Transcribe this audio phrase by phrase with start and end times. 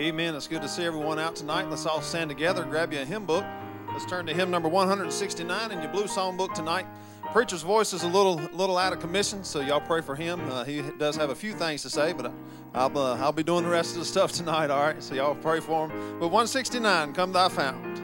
[0.00, 0.34] Amen.
[0.34, 1.68] It's good to see everyone out tonight.
[1.68, 3.44] Let's all stand together, grab you a hymn book.
[3.92, 6.86] Let's turn to hymn number 169 in your blue song book tonight.
[7.32, 10.40] Preacher's voice is a little little out of commission, so y'all pray for him.
[10.48, 12.32] Uh, he does have a few things to say, but
[12.72, 15.02] I'll, uh, I'll be doing the rest of the stuff tonight, all right?
[15.02, 16.18] So y'all pray for him.
[16.18, 17.98] But 169, Come Thou Fount.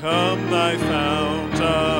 [0.00, 1.93] Come, thy fount of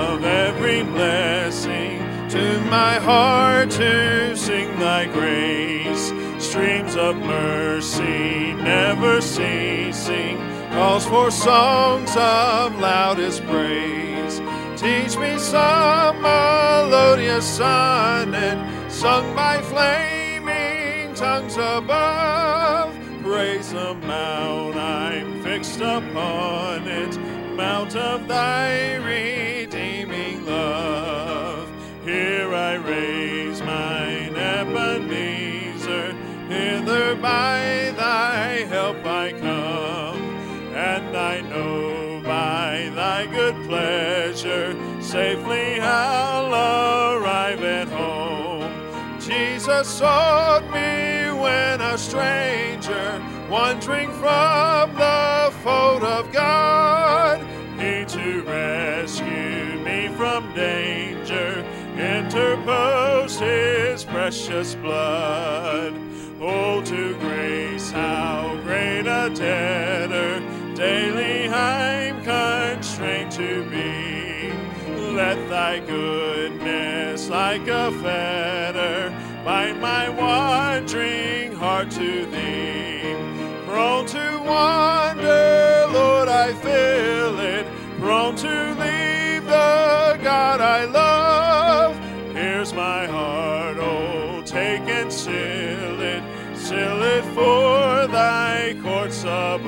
[0.83, 6.13] blessing, to my heart to sing thy grace.
[6.39, 10.37] Streams of mercy never ceasing,
[10.71, 14.41] calls for songs of loudest praise.
[14.77, 18.59] Teach me some melodious sonnet,
[18.91, 22.95] sung by flaming tongues above.
[23.23, 27.17] Praise the mount I'm fixed upon it
[27.57, 28.95] mount of thy.
[29.75, 30.04] Here
[32.55, 36.13] I raise mine Ebenezer,
[36.49, 40.23] hither by thy help I come,
[40.75, 46.53] and I know by thy good pleasure safely I'll
[47.17, 48.71] arrive at home.
[49.21, 57.41] Jesus sought me when a stranger, wandering from the fold of God,
[57.79, 61.24] he to rescue me from danger,
[62.35, 65.95] interposed his precious blood.
[66.41, 70.43] Oh, to grace, how great a debtor
[70.75, 74.53] daily I'm constrained to be.
[75.15, 79.11] Let thy goodness, like a fetter,
[79.45, 83.15] bind my wandering heart to thee.
[83.65, 87.67] Prone to wander, Lord, I feel it.
[88.01, 91.34] Prone to leave the God I love.
[97.23, 99.65] For thy courts above.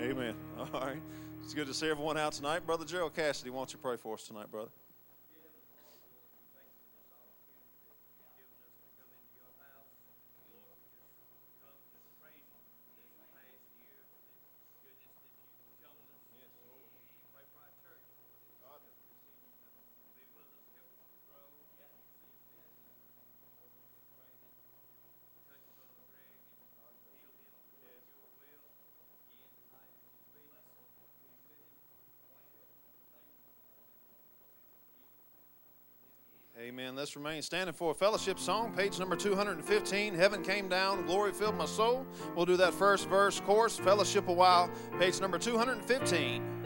[0.00, 0.34] Amen.
[0.58, 1.00] All right.
[1.42, 2.66] It's good to see everyone out tonight.
[2.66, 4.70] Brother Gerald Cassidy, why don't you pray for us tonight, brother?
[36.60, 36.94] Amen.
[36.94, 40.14] Let's remain standing for a fellowship song, page number 215.
[40.14, 42.06] Heaven came down, glory filled my soul.
[42.36, 46.59] We'll do that first verse, chorus, fellowship a while, page number 215.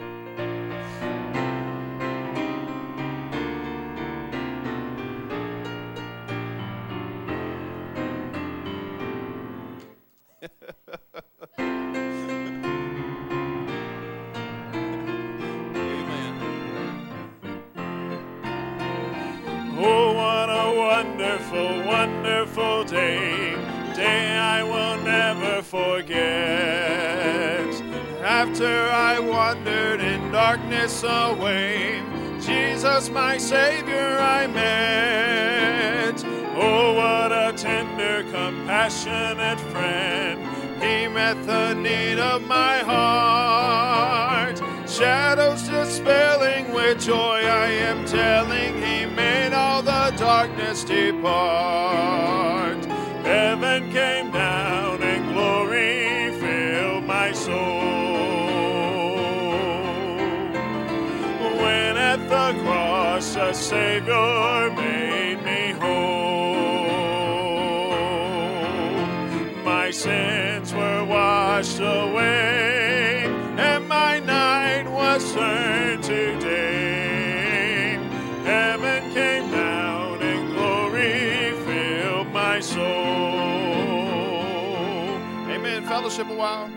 [33.15, 36.21] My Savior, I met.
[36.57, 40.41] Oh, what a tender, compassionate friend.
[40.83, 44.59] He met the need of my heart.
[44.85, 52.44] Shadows dispelling with joy, I am telling, He made all the darkness depart.
[63.55, 65.95] Savior made me whole,
[69.63, 73.23] my sins were washed away,
[73.57, 77.97] and my night was turned to day.
[78.43, 82.83] Heaven came down and glory filled my soul.
[85.49, 85.83] Amen.
[85.85, 86.69] Fellowship a while.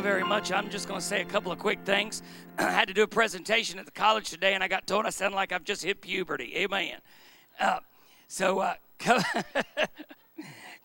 [0.00, 0.52] Very much.
[0.52, 2.22] I'm just going to say a couple of quick things.
[2.58, 5.10] I had to do a presentation at the college today, and I got told I
[5.10, 6.56] sound like I've just hit puberty.
[6.56, 6.98] Amen.
[7.60, 7.80] Uh,
[8.28, 8.74] so, uh,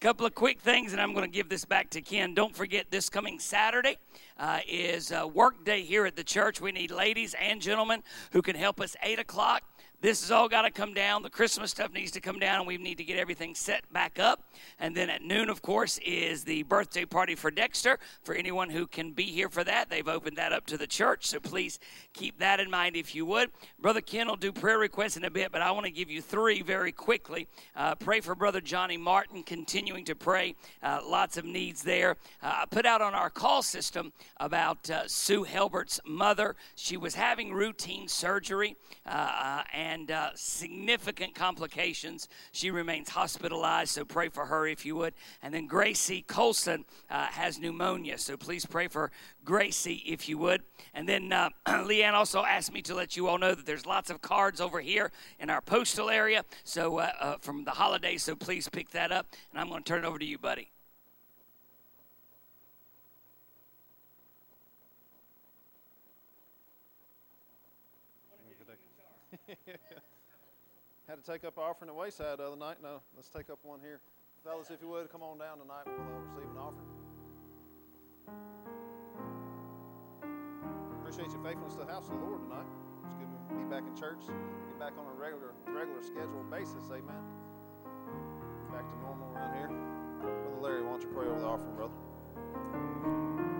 [0.01, 2.33] couple of quick things, and I'm going to give this back to Ken.
[2.33, 3.97] Don't forget, this coming Saturday
[4.39, 6.59] uh, is a work day here at the church.
[6.59, 9.63] We need ladies and gentlemen who can help us 8 o'clock.
[10.01, 11.21] This has all got to come down.
[11.21, 14.17] The Christmas stuff needs to come down, and we need to get everything set back
[14.17, 14.43] up.
[14.79, 17.99] And then at noon, of course, is the birthday party for Dexter.
[18.23, 21.27] For anyone who can be here for that, they've opened that up to the church.
[21.27, 21.77] So please
[22.13, 23.51] keep that in mind if you would.
[23.79, 26.19] Brother Ken will do prayer requests in a bit, but I want to give you
[26.19, 27.47] three very quickly.
[27.75, 30.55] Uh, pray for Brother Johnny Martin, continuing to pray.
[30.81, 32.17] Uh, lots of needs there.
[32.41, 36.55] Uh, put out on our call system about uh, Sue Helbert's mother.
[36.75, 42.29] She was having routine surgery and uh, and uh, significant complications.
[42.53, 45.13] She remains hospitalized, so pray for her if you would.
[45.43, 49.11] And then Gracie Colson uh, has pneumonia, so please pray for
[49.43, 50.63] Gracie if you would.
[50.93, 54.09] And then uh, Leanne also asked me to let you all know that there's lots
[54.09, 58.33] of cards over here in our postal area, so uh, uh, from the holidays, so
[58.33, 59.27] please pick that up.
[59.51, 60.71] And I'm going to turn it over to you, buddy.
[71.11, 72.77] Had to take up an offering at Wayside the other night.
[72.81, 73.99] No, let's take up one here.
[74.45, 75.83] Fellas, if you would, come on down tonight.
[75.83, 76.87] We'll uh, receive an offering.
[81.03, 82.63] Appreciate your faithfulness to the house of the Lord tonight.
[83.03, 86.87] It's good to be back in church, be back on a regular, regular scheduled basis.
[86.87, 87.19] Amen.
[88.71, 89.67] Back to normal around here.
[90.23, 93.50] Brother Larry, why don't you pray over the offering, brother?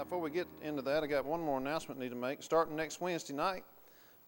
[0.00, 2.42] Before we get into that, I got one more announcement I need to make.
[2.42, 3.64] Starting next Wednesday night,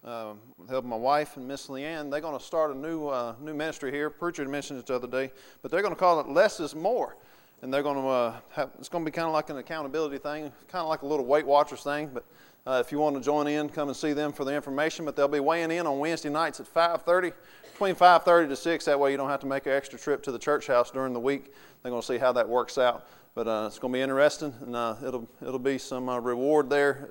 [0.04, 3.34] uh, with help my wife and Miss Leanne, they're going to start a new uh,
[3.40, 4.10] new ministry here.
[4.10, 7.16] Preacher mentioned it the other day, but they're going to call it Less is More,
[7.62, 10.18] and they're going to uh, have, it's going to be kind of like an accountability
[10.18, 12.10] thing, kind of like a little Weight Watchers thing.
[12.12, 12.24] But
[12.66, 15.06] uh, if you want to join in, come and see them for the information.
[15.06, 17.32] But they'll be weighing in on Wednesday nights at 5:30,
[17.72, 18.84] between 5:30 to 6.
[18.84, 21.14] That way you don't have to make an extra trip to the church house during
[21.14, 21.54] the week.
[21.82, 23.06] They're going to see how that works out.
[23.34, 26.70] But uh, it's going to be interesting, and uh, it'll it'll be some uh, reward
[26.70, 27.08] there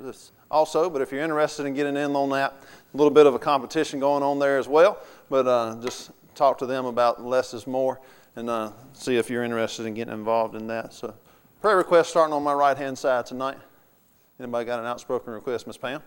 [0.49, 0.89] also.
[0.89, 2.63] But if you're interested in getting in on that,
[2.93, 4.99] a little bit of a competition going on there as well.
[5.29, 7.99] But uh, just talk to them about less is more,
[8.37, 10.93] and uh, see if you're interested in getting involved in that.
[10.93, 11.13] So,
[11.61, 13.57] prayer request starting on my right hand side tonight.
[14.39, 16.01] Anybody got an outspoken request, Miss Pam?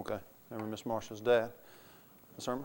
[0.00, 0.18] Okay.
[0.48, 1.52] Remember Miss Marcia's dad.
[2.34, 2.64] Miss Irma?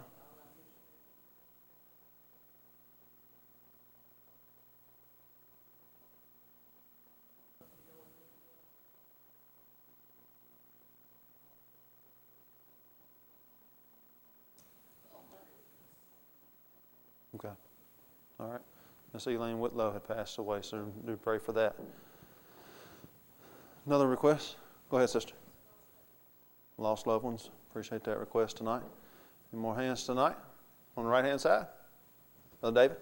[17.35, 17.49] Okay.
[18.39, 18.61] All right.
[19.13, 21.75] Miss Elaine Whitlow had passed away, so do pray for that.
[23.85, 24.55] Another request?
[24.89, 25.33] Go ahead, sister.
[26.77, 27.49] Lost loved ones.
[27.69, 28.83] Appreciate that request tonight.
[29.53, 30.35] Any more hands tonight?
[30.97, 31.67] On the right hand side?
[32.61, 32.97] Brother David?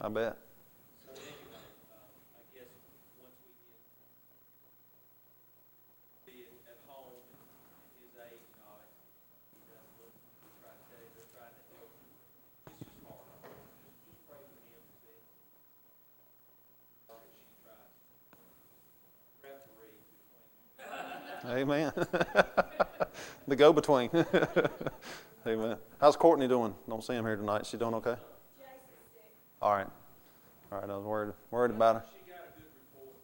[0.00, 0.38] I bet.
[1.02, 1.58] So anyway,
[1.90, 1.98] uh,
[2.38, 2.70] I guess
[3.18, 3.82] once we get,
[6.22, 7.42] be at, at home and
[7.82, 8.94] at his age and all that,
[9.50, 10.14] he does look,
[10.46, 12.14] we try to tell you, they're trying to help him.
[12.70, 13.42] It's just hard.
[13.42, 15.18] Just, just pray for him a bit.
[17.10, 18.14] Or that she tries to
[19.42, 20.46] referee between
[21.48, 21.92] Amen.
[23.48, 24.10] the go between.
[25.46, 25.76] Amen.
[25.98, 26.74] How's Courtney doing?
[26.88, 27.64] Don't see him here tonight.
[27.64, 28.16] She doing okay?
[29.62, 29.86] All right.
[30.70, 30.90] All right.
[30.90, 32.04] I was worried worried about her.
[32.12, 33.16] She got a good report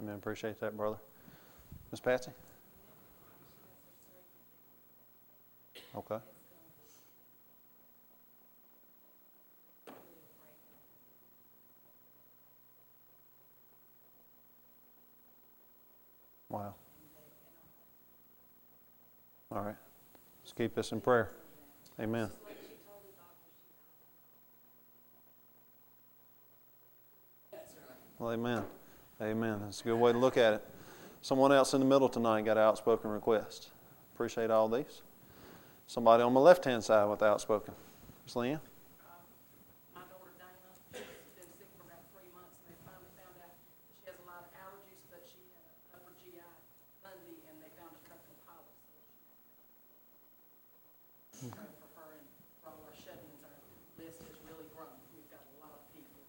[0.06, 0.18] Amen.
[0.18, 0.98] Appreciate that, brother.
[1.90, 2.30] Miss Patsy?
[5.98, 6.18] Okay.
[16.50, 16.76] Wow.
[19.52, 19.76] All right.
[20.44, 21.32] Let's keep this in prayer.
[22.00, 22.30] Amen.
[28.20, 28.64] Well, amen.
[29.22, 29.62] Amen.
[29.64, 30.66] That's a good way to look at it.
[31.22, 33.70] Someone else in the middle tonight got an outspoken request.
[34.14, 35.02] Appreciate all these.
[35.88, 37.74] Somebody on my left hand side with outspoken.
[38.26, 38.60] Miss Leanne?
[39.96, 40.52] my daughter Dana,
[40.92, 43.54] she's been sick for about three months, and they finally found out
[44.02, 46.42] she has a lot of allergies, but she had an upper GI
[47.06, 48.82] Monday, and they found a couple of polyps.
[48.84, 48.98] So
[51.40, 52.28] she pray for her and
[52.60, 53.56] for all our shut-ins, our
[54.02, 54.92] list has really grown.
[55.16, 56.20] We've got a lot of people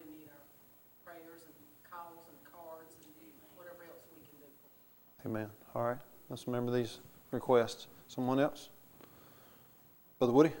[0.00, 0.44] who need our
[1.02, 3.10] prayers and calls and cards and
[3.58, 5.34] whatever else we can do for them.
[5.34, 5.48] Amen.
[5.74, 6.02] All right.
[6.30, 6.98] Let's remember these
[7.30, 7.86] requests.
[8.08, 8.70] Someone else?
[10.18, 10.52] Brother Woody?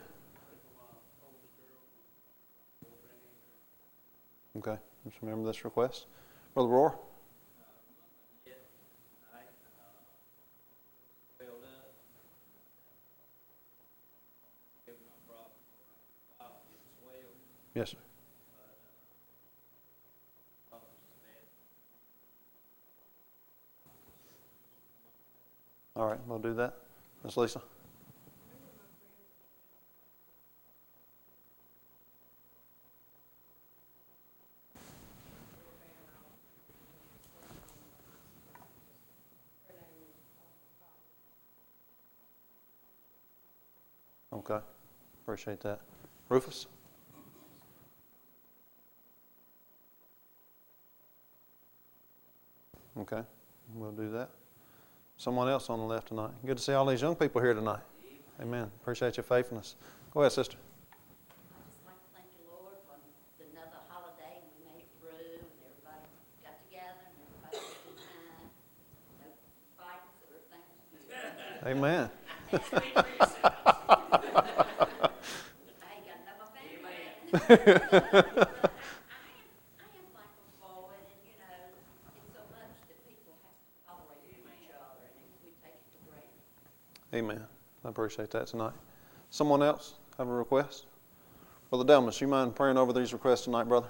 [4.58, 4.76] Okay.
[5.04, 6.06] Let's remember this request.
[6.54, 6.98] Brother Roar?
[8.46, 8.56] Yes,
[9.32, 9.42] I, uh,
[11.38, 11.92] filled up.
[14.86, 15.84] Give my problem for
[16.40, 17.30] a while, it's well,
[17.74, 17.98] Yes, sir.
[18.56, 18.72] but, uh,
[20.70, 21.44] problems is bad.
[25.96, 26.18] All right.
[26.26, 26.74] We'll do that.
[27.24, 27.62] Miss Lisa?
[44.32, 44.58] Okay.
[45.22, 45.80] Appreciate that.
[46.28, 46.66] Rufus?
[52.98, 53.22] Okay.
[53.74, 54.30] We'll do that.
[55.16, 56.30] Someone else on the left tonight.
[56.44, 57.80] Good to see all these young people here tonight.
[58.40, 58.70] Amen.
[58.82, 59.76] Appreciate your faithfulness.
[60.12, 60.58] Go ahead, sister.
[60.60, 63.00] I just like to thank you, Lord, for
[63.48, 66.04] another holiday, and we made it through, and everybody
[66.44, 68.44] got together, and everybody had a good time.
[69.24, 69.32] No
[69.80, 70.60] fights, everything
[70.92, 71.32] was good.
[71.64, 72.12] Amen.
[72.52, 72.60] I
[75.96, 76.92] ain't got another family.
[76.92, 77.88] I am,
[79.80, 83.64] I am thankful for it, and, you know, it's so much that people have to
[83.88, 86.36] tolerate with each other, and we take it for granted.
[87.16, 87.48] Amen.
[87.84, 88.70] I appreciate that tonight.
[89.30, 90.86] Someone else have a request?
[91.70, 93.88] Brother Delmas, you mind praying over these requests tonight, brother?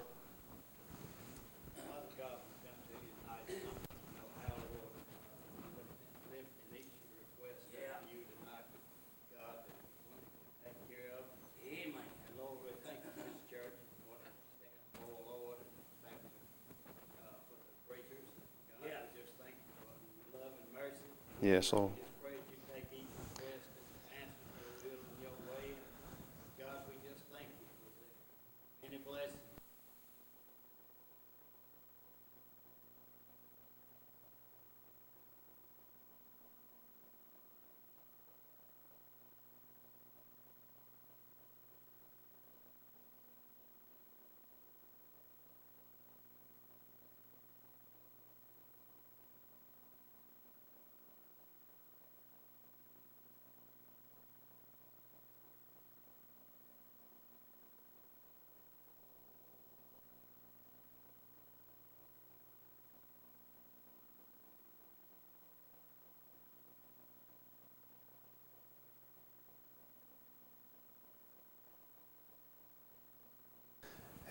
[1.76, 5.68] Father God, we come to you tonight, and I know how, Lord, uh,
[6.33, 8.64] lifting each request to you tonight,
[9.37, 10.33] God, that we can
[10.64, 11.29] take care of.
[11.68, 12.00] Amen.
[12.00, 13.76] And Lord, we thank you for this church,
[14.09, 15.76] Lord, I stand for, Lord, and
[16.09, 16.40] thank you,
[17.20, 18.24] uh, for the preachers.
[18.81, 19.92] God, we just thank you for
[20.40, 21.05] love and mercy
[21.44, 21.92] Yes, Lord.
[22.00, 25.76] Just pray that you take each request and answer their will in your way.
[26.57, 29.46] God, we just thank you for the many blessings.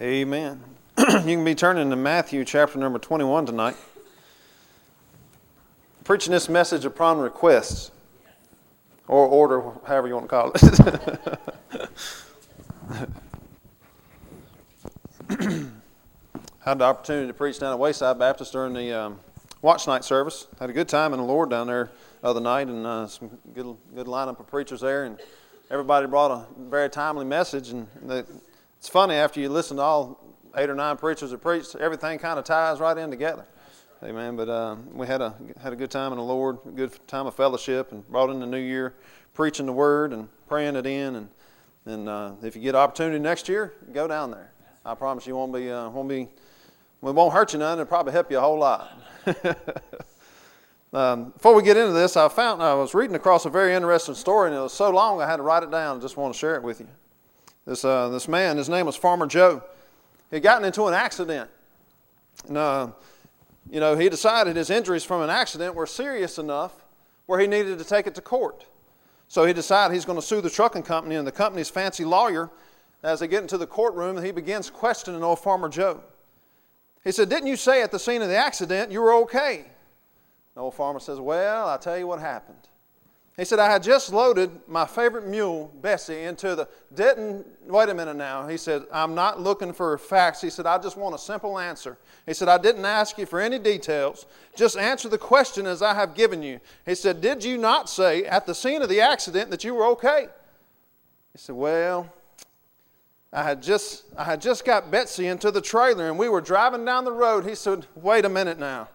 [0.01, 0.61] Amen.
[0.97, 3.77] you can be turning to Matthew chapter number 21 tonight.
[6.03, 7.91] Preaching this message upon requests,
[9.07, 10.59] or order, however you want to call it.
[16.59, 19.21] Had the opportunity to preach down at Wayside Baptist during the um,
[19.61, 20.47] watch night service.
[20.59, 23.29] Had a good time in the Lord down there the other night, and uh, some
[23.53, 25.21] good, good lineup of preachers there, and
[25.71, 27.69] everybody brought a very timely message.
[27.69, 28.25] And the,
[28.85, 30.19] it's funny after you listen to all
[30.55, 33.43] eight or nine preachers that preached, everything kind of ties right in together.
[34.03, 34.35] Amen.
[34.35, 37.25] But uh, we had a had a good time in the Lord, a good time
[37.25, 38.93] of fellowship, and brought in the new year,
[39.33, 41.15] preaching the word and praying it in.
[41.15, 41.29] And
[41.87, 44.51] and uh, if you get opportunity next year, go down there.
[44.85, 46.29] I promise you won't be uh, won't be
[47.01, 47.79] we won't hurt you none.
[47.79, 49.01] It'll probably help you a whole lot.
[50.93, 54.13] um, before we get into this, I found I was reading across a very interesting
[54.13, 55.97] story, and it was so long I had to write it down.
[55.97, 56.87] I just want to share it with you.
[57.65, 59.63] This uh, this man, his name was Farmer Joe.
[60.29, 61.49] He had gotten into an accident.
[62.47, 62.87] And, uh,
[63.69, 66.85] you know, he decided his injuries from an accident were serious enough
[67.25, 68.65] where he needed to take it to court.
[69.27, 72.51] So he decided he's going to sue the trucking company, and the company's fancy lawyer,
[73.01, 76.03] as they get into the courtroom, he begins questioning old Farmer Joe.
[77.03, 79.65] He said, Didn't you say at the scene of the accident you were okay?
[80.55, 82.67] The old farmer says, Well, I'll tell you what happened.
[83.37, 86.69] He said, I had just loaded my favorite mule, Bessie, into the.
[86.93, 87.45] Didn't.
[87.65, 88.47] Wait a minute now.
[88.47, 90.39] He said, I'm not looking for facts.
[90.39, 91.97] He said, I just want a simple answer.
[92.25, 94.25] He said, I didn't ask you for any details.
[94.55, 96.61] Just answer the question as I have given you.
[96.85, 99.85] He said, Did you not say at the scene of the accident that you were
[99.87, 100.27] okay?
[101.33, 102.09] He said, Well,
[103.33, 106.85] I had just I had just got Betsy into the trailer and we were driving
[106.85, 107.45] down the road.
[107.45, 108.87] He said, Wait a minute now.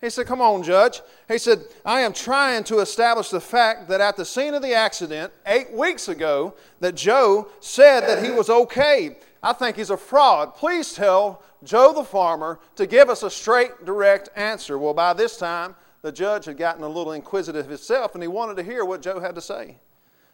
[0.00, 1.00] He said, Come on, Judge.
[1.28, 4.74] He said, I am trying to establish the fact that at the scene of the
[4.74, 9.16] accident, eight weeks ago, that Joe said that he was okay.
[9.42, 10.54] I think he's a fraud.
[10.54, 14.78] Please tell Joe the farmer to give us a straight, direct answer.
[14.78, 18.56] Well, by this time, the judge had gotten a little inquisitive himself and he wanted
[18.56, 19.78] to hear what Joe had to say.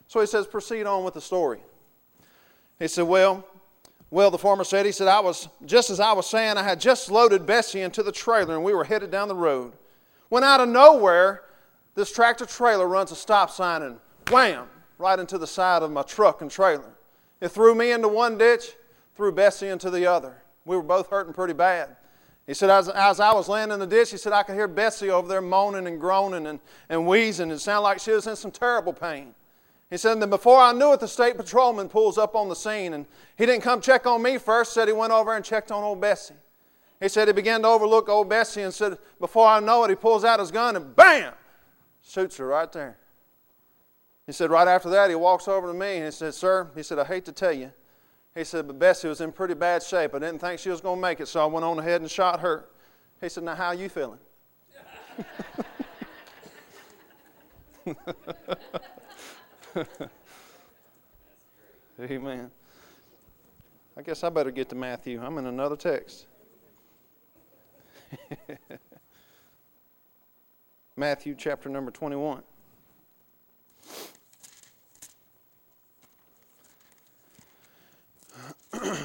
[0.06, 1.60] So he says, Proceed on with the story.
[2.78, 3.46] He said, Well,
[4.12, 6.78] well, the farmer said, he said, I was, just as I was saying, I had
[6.78, 9.72] just loaded Bessie into the trailer and we were headed down the road.
[10.28, 11.44] When out of nowhere,
[11.94, 13.98] this tractor trailer runs a stop sign and
[14.30, 14.66] wham,
[14.98, 16.92] right into the side of my truck and trailer.
[17.40, 18.74] It threw me into one ditch,
[19.14, 20.42] threw Bessie into the other.
[20.66, 21.96] We were both hurting pretty bad.
[22.46, 24.68] He said, as, as I was laying in the ditch, he said, I could hear
[24.68, 27.50] Bessie over there moaning and groaning and, and wheezing.
[27.50, 29.34] It sounded like she was in some terrible pain.
[29.92, 32.56] He said, and then before I knew it, the state patrolman pulls up on the
[32.56, 32.94] scene.
[32.94, 33.04] And
[33.36, 36.00] he didn't come check on me first, said he went over and checked on old
[36.00, 36.32] Bessie.
[36.98, 39.94] He said he began to overlook old Bessie and said, before I know it, he
[39.94, 41.34] pulls out his gun and bam,
[42.02, 42.96] shoots her right there.
[44.24, 46.82] He said, right after that, he walks over to me and he said, Sir, he
[46.82, 47.70] said, I hate to tell you.
[48.34, 50.14] He said, but Bessie was in pretty bad shape.
[50.14, 52.10] I didn't think she was going to make it, so I went on ahead and
[52.10, 52.64] shot her.
[53.20, 54.20] He said, Now, how are you feeling?
[62.00, 62.50] Amen.
[63.96, 65.22] I guess I better get to Matthew.
[65.22, 66.26] I'm in another text.
[70.96, 72.42] Matthew chapter number 21.
[78.74, 78.96] it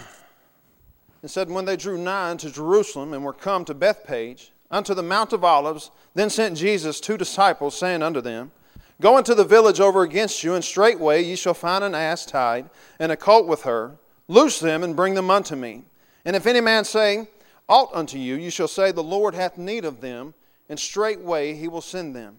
[1.25, 5.31] said, When they drew nigh unto Jerusalem and were come to Bethphage, unto the Mount
[5.33, 8.51] of Olives, then sent Jesus two disciples, saying unto them,
[8.99, 12.69] Go into the village over against you, and straightway ye shall find an ass tied,
[12.99, 13.97] and a colt with her.
[14.27, 15.83] Loose them, and bring them unto me.
[16.25, 17.27] And if any man say
[17.69, 20.33] aught unto you, you shall say, The Lord hath need of them,
[20.67, 22.37] and straightway he will send them.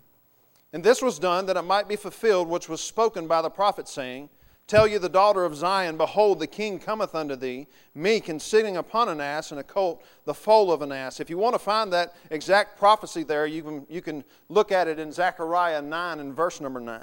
[0.73, 3.89] And this was done that it might be fulfilled which was spoken by the prophet,
[3.89, 4.29] saying,
[4.69, 8.77] Tell you the daughter of Zion, Behold, the king cometh unto thee, meek and sitting
[8.77, 11.21] upon an ass, and a colt, the foal of an ass.
[11.21, 14.87] If you want to find that exact prophecy there, you can, you can look at
[14.87, 17.01] it in Zechariah 9 and verse number 9.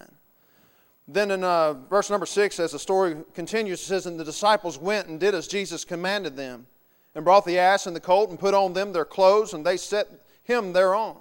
[1.07, 4.77] Then in uh, verse number 6, as the story continues, it says, And the disciples
[4.77, 6.67] went and did as Jesus commanded them,
[7.15, 9.77] and brought the ass and the colt, and put on them their clothes, and they
[9.77, 10.07] set
[10.43, 11.17] him thereon.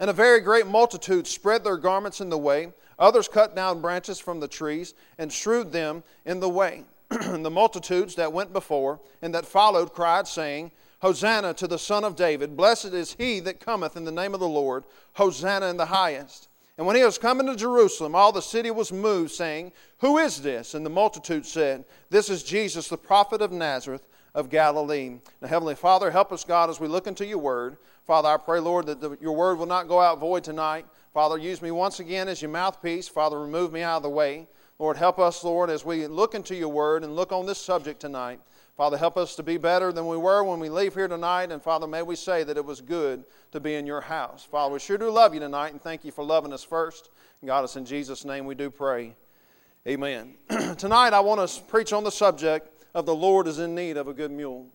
[0.00, 2.72] And a very great multitude spread their garments in the way.
[2.98, 6.84] Others cut down branches from the trees and strewed them in the way.
[7.10, 12.04] and the multitudes that went before and that followed cried, saying, Hosanna to the Son
[12.04, 12.56] of David.
[12.56, 14.84] Blessed is he that cometh in the name of the Lord.
[15.12, 16.48] Hosanna in the highest.
[16.78, 20.42] And when he was coming to Jerusalem, all the city was moved, saying, Who is
[20.42, 20.74] this?
[20.74, 25.16] And the multitude said, This is Jesus, the prophet of Nazareth of Galilee.
[25.40, 27.78] Now, Heavenly Father, help us, God, as we look into your word.
[28.06, 30.86] Father, I pray, Lord, that the, your word will not go out void tonight.
[31.16, 33.08] Father, use me once again as your mouthpiece.
[33.08, 34.46] Father, remove me out of the way.
[34.78, 38.00] Lord, help us, Lord, as we look into your word and look on this subject
[38.00, 38.38] tonight.
[38.76, 41.50] Father, help us to be better than we were when we leave here tonight.
[41.50, 44.44] And Father, may we say that it was good to be in your house.
[44.44, 47.08] Father, we sure do love you tonight and thank you for loving us first.
[47.42, 49.16] God, us in Jesus' name we do pray.
[49.88, 50.34] Amen.
[50.76, 54.06] tonight I want to preach on the subject of the Lord is in need of
[54.06, 54.66] a good mule.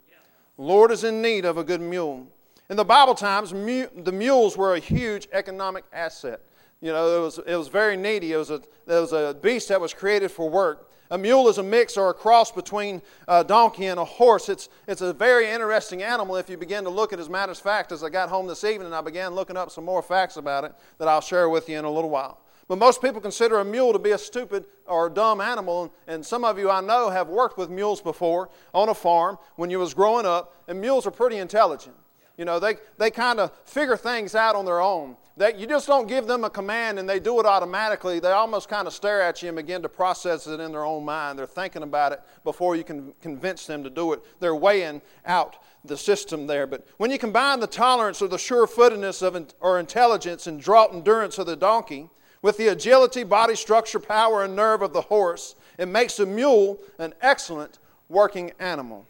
[0.57, 2.27] Lord is in need of a good mule.
[2.71, 6.39] In the Bible times, the mules were a huge economic asset.
[6.79, 8.31] You know, it was, it was very needy.
[8.31, 10.89] It was, a, it was a beast that was created for work.
[11.09, 14.47] A mule is a mix or a cross between a donkey and a horse.
[14.47, 17.23] It's, it's a very interesting animal if you begin to look at it.
[17.23, 19.69] As a matter of fact, as I got home this evening, I began looking up
[19.69, 22.39] some more facts about it that I'll share with you in a little while.
[22.69, 26.25] But most people consider a mule to be a stupid or a dumb animal, and
[26.25, 29.77] some of you I know have worked with mules before on a farm when you
[29.77, 31.97] was growing up, and mules are pretty intelligent.
[32.37, 35.15] You know, they, they kind of figure things out on their own.
[35.37, 38.19] That you just don't give them a command and they do it automatically.
[38.19, 41.05] They almost kind of stare at you and begin to process it in their own
[41.05, 41.39] mind.
[41.39, 44.21] They're thinking about it before you can convince them to do it.
[44.39, 46.67] They're weighing out the system there.
[46.67, 50.93] But when you combine the tolerance or the sure footedness of or intelligence and drought
[50.93, 52.09] endurance of the donkey
[52.41, 56.79] with the agility, body structure, power, and nerve of the horse, it makes a mule
[56.99, 59.05] an excellent working animal.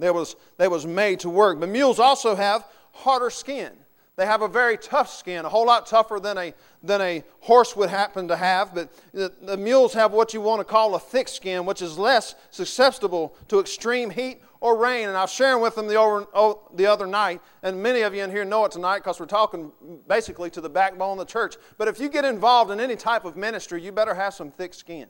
[0.00, 1.60] They was, they was made to work.
[1.60, 3.72] But mules also have harder skin.
[4.16, 7.74] They have a very tough skin, a whole lot tougher than a, than a horse
[7.74, 8.74] would happen to have.
[8.74, 11.96] But the, the mules have what you want to call a thick skin, which is
[11.96, 15.08] less susceptible to extreme heat or rain.
[15.08, 18.14] And I was sharing with them the, over, oh, the other night, and many of
[18.14, 19.72] you in here know it tonight because we're talking
[20.06, 21.56] basically to the backbone of the church.
[21.78, 24.74] But if you get involved in any type of ministry, you better have some thick
[24.74, 25.06] skin.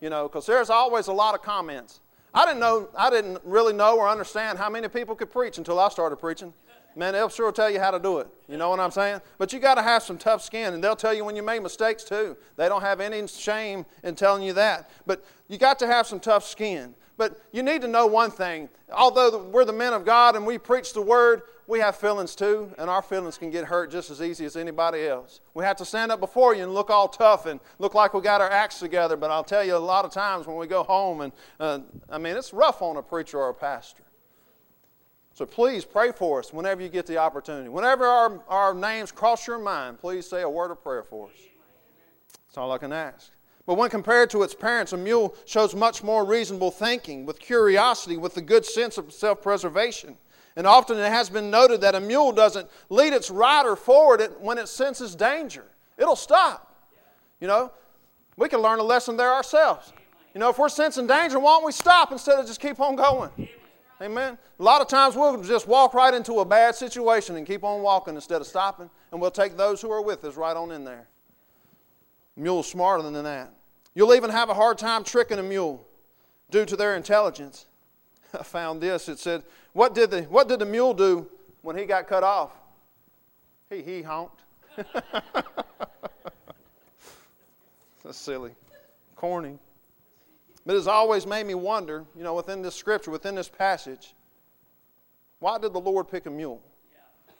[0.00, 2.00] You know, because there's always a lot of comments.
[2.34, 5.78] I didn't know, I didn't really know or understand how many people could preach until
[5.78, 6.52] I started preaching.
[6.94, 8.28] Man, they'll sure tell you how to do it.
[8.48, 9.20] You know what I'm saying?
[9.38, 11.62] But you got to have some tough skin, and they'll tell you when you make
[11.62, 12.36] mistakes too.
[12.56, 14.90] They don't have any shame in telling you that.
[15.06, 16.94] But you got to have some tough skin.
[17.16, 18.68] But you need to know one thing.
[18.92, 22.72] Although we're the men of God and we preach the word, we have feelings too,
[22.78, 25.40] and our feelings can get hurt just as easy as anybody else.
[25.54, 28.20] We have to stand up before you and look all tough and look like we
[28.20, 30.82] got our acts together, but I'll tell you a lot of times when we go
[30.82, 34.02] home, and uh, I mean, it's rough on a preacher or a pastor.
[35.34, 37.68] So please pray for us whenever you get the opportunity.
[37.68, 41.40] Whenever our, our names cross your mind, please say a word of prayer for us.
[42.48, 43.30] That's all I can ask.
[43.64, 48.16] But when compared to its parents, a mule shows much more reasonable thinking, with curiosity,
[48.16, 50.16] with a good sense of self preservation.
[50.56, 54.58] And often it has been noted that a mule doesn't lead its rider forward when
[54.58, 55.64] it senses danger.
[55.96, 56.74] It'll stop.
[57.40, 57.72] You know,
[58.36, 59.92] we can learn a lesson there ourselves.
[60.34, 62.96] You know, if we're sensing danger, why don't we stop instead of just keep on
[62.96, 63.48] going?
[64.00, 64.36] Amen.
[64.58, 67.82] A lot of times we'll just walk right into a bad situation and keep on
[67.82, 70.84] walking instead of stopping, and we'll take those who are with us right on in
[70.84, 71.06] there.
[72.36, 73.52] Mule's smarter than that.
[73.94, 75.86] You'll even have a hard time tricking a mule
[76.50, 77.66] due to their intelligence.
[78.38, 79.08] I found this.
[79.08, 79.42] It said,
[79.72, 81.28] What did the, what did the mule do
[81.62, 82.52] when he got cut off?
[83.70, 84.40] He, he honked.
[88.04, 88.52] That's silly.
[89.16, 89.58] Corny.
[90.64, 94.14] But it's always made me wonder, you know, within this scripture, within this passage,
[95.40, 96.60] why did the Lord pick a mule?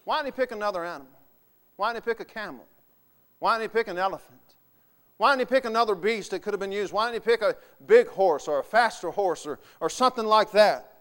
[0.04, 1.06] Why didn't he pick another animal?
[1.76, 2.64] Why didn't he pick a camel?
[3.38, 4.40] Why didn't he pick an elephant?
[5.18, 6.92] Why didn't he pick another beast that could have been used?
[6.92, 10.50] Why didn't he pick a big horse or a faster horse or, or something like
[10.52, 10.92] that?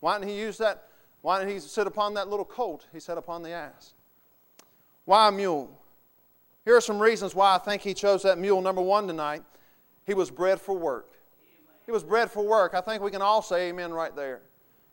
[0.00, 0.84] Why didn't he use that?
[1.22, 2.86] Why didn't he sit upon that little colt?
[2.92, 3.94] He sat upon the ass.
[5.04, 5.70] Why a mule?
[6.64, 8.60] Here are some reasons why I think he chose that mule.
[8.60, 9.42] Number one tonight,
[10.06, 11.08] he was bred for work.
[11.86, 12.74] He was bred for work.
[12.74, 14.42] I think we can all say amen right there.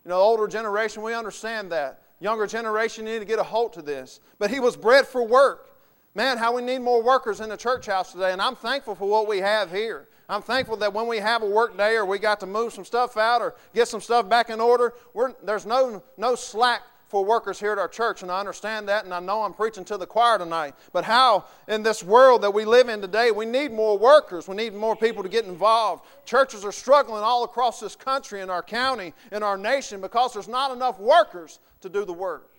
[0.04, 2.02] You know, older generation, we understand that.
[2.20, 4.20] Younger generation you need to get a hold to this.
[4.40, 5.70] But he was bred for work.
[6.18, 9.08] Man, how we need more workers in the church house today, and I'm thankful for
[9.08, 10.08] what we have here.
[10.28, 12.86] I'm thankful that when we have a work day or we got to move some
[12.86, 14.96] stuff out or get some stuff back in order,
[15.44, 19.14] there's no, no slack for workers here at our church, and I understand that, and
[19.14, 20.74] I know I'm preaching to the choir tonight.
[20.92, 24.48] But how, in this world that we live in today, we need more workers.
[24.48, 26.04] We need more people to get involved.
[26.26, 30.48] Churches are struggling all across this country, in our county, in our nation, because there's
[30.48, 32.50] not enough workers to do the work.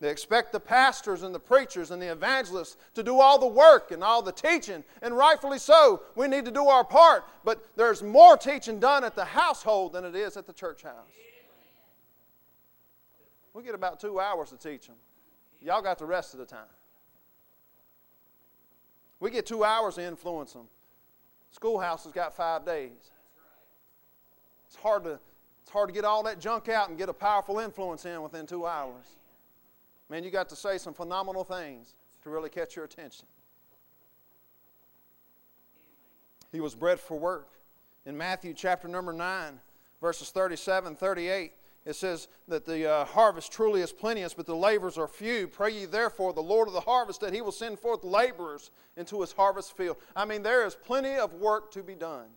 [0.00, 3.90] They expect the pastors and the preachers and the evangelists to do all the work
[3.90, 6.02] and all the teaching, and rightfully so.
[6.16, 10.04] We need to do our part, but there's more teaching done at the household than
[10.04, 11.08] it is at the church house.
[13.54, 14.96] We get about two hours to teach them.
[15.60, 16.66] Y'all got the rest of the time.
[19.20, 20.66] We get two hours to influence them.
[21.52, 23.12] Schoolhouse has got five days.
[24.66, 25.20] It's hard to,
[25.62, 28.44] it's hard to get all that junk out and get a powerful influence in within
[28.44, 29.04] two hours.
[30.14, 33.26] Man, you got to say some phenomenal things to really catch your attention.
[36.52, 37.48] He was bred for work.
[38.06, 39.58] In Matthew chapter number 9,
[40.00, 41.50] verses 37 38,
[41.84, 45.48] it says that the uh, harvest truly is plenteous, but the laborers are few.
[45.48, 49.20] Pray ye therefore the Lord of the harvest that he will send forth laborers into
[49.20, 49.96] his harvest field.
[50.14, 52.28] I mean, there is plenty of work to be done.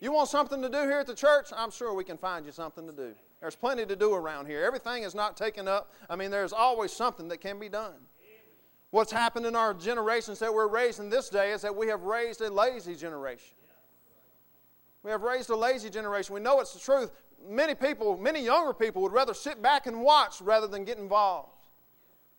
[0.00, 1.48] You want something to do here at the church?
[1.54, 3.14] I'm sure we can find you something to do.
[3.40, 4.64] There's plenty to do around here.
[4.64, 5.92] Everything is not taken up.
[6.10, 7.94] I mean, there's always something that can be done.
[8.90, 12.40] What's happened in our generations that we're raising this day is that we have raised
[12.40, 13.54] a lazy generation.
[15.02, 16.34] We have raised a lazy generation.
[16.34, 17.12] We know it's the truth,
[17.46, 21.52] many people, many younger people would rather sit back and watch rather than get involved.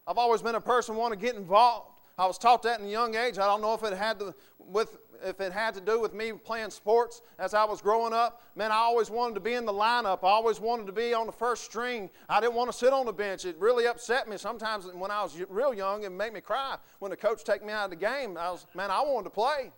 [0.06, 2.00] I've always been a person want to get involved.
[2.18, 3.38] I was taught that in a young age.
[3.38, 6.32] I don't know if it had to with if it had to do with me
[6.32, 8.42] playing sports as I was growing up.
[8.56, 10.20] Man, I always wanted to be in the lineup.
[10.24, 12.10] I always wanted to be on the first string.
[12.28, 13.46] I didn't want to sit on the bench.
[13.46, 16.04] It really upset me sometimes when I was real young.
[16.04, 18.38] It made me cry when the coach take me out of the game.
[18.38, 19.72] I was man, I wanted to play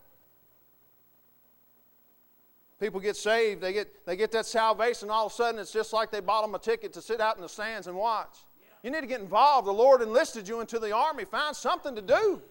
[2.82, 5.93] people get saved, they get, they get that salvation, all of a sudden it's just
[5.93, 8.39] like they bought them a ticket to sit out in the stands and watch.
[8.84, 9.67] You need to get involved.
[9.67, 11.23] The Lord enlisted you into the army.
[11.23, 12.41] Find something to do.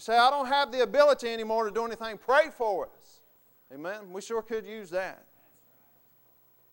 [0.00, 2.16] You say, I don't have the ability anymore to do anything.
[2.16, 3.20] Pray for us.
[3.70, 4.10] Amen.
[4.14, 5.26] We sure could use that.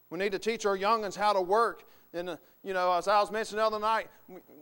[0.09, 1.83] We need to teach our youngins how to work.
[2.13, 4.07] And, uh, you know, as I was mentioning the other night,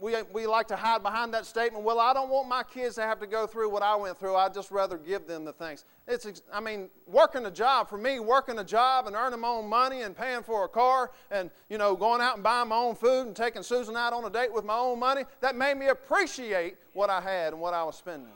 [0.01, 3.04] we, we like to hide behind that statement, well, I don't want my kids to
[3.04, 4.36] have to go through what I went through.
[4.36, 5.86] I'd just rather give them the things.
[6.08, 9.69] It's, I mean, working a job, for me, working a job and earning my own
[9.69, 12.95] money and paying for a car and, you know, going out and buying my own
[12.95, 15.89] food and taking Susan out on a date with my own money, that made me
[15.89, 18.34] appreciate what I had and what I was spending.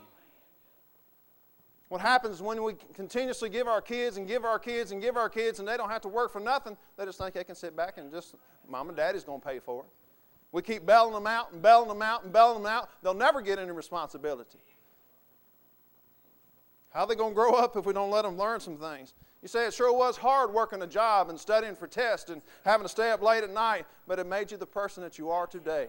[1.90, 5.16] What happens is when we continuously give our kids and give our kids and give
[5.16, 7.56] our kids and they don't have to work for nothing, they just think they can
[7.56, 8.36] sit back and just,
[8.68, 9.88] mom and daddy's going to pay for it.
[10.52, 12.90] We keep bailing them out and bailing them out and bailing them out.
[13.02, 14.60] They'll never get any responsibility.
[16.90, 19.14] How are they going to grow up if we don't let them learn some things?
[19.42, 22.84] You say it sure was hard working a job and studying for tests and having
[22.84, 25.48] to stay up late at night, but it made you the person that you are
[25.48, 25.88] today.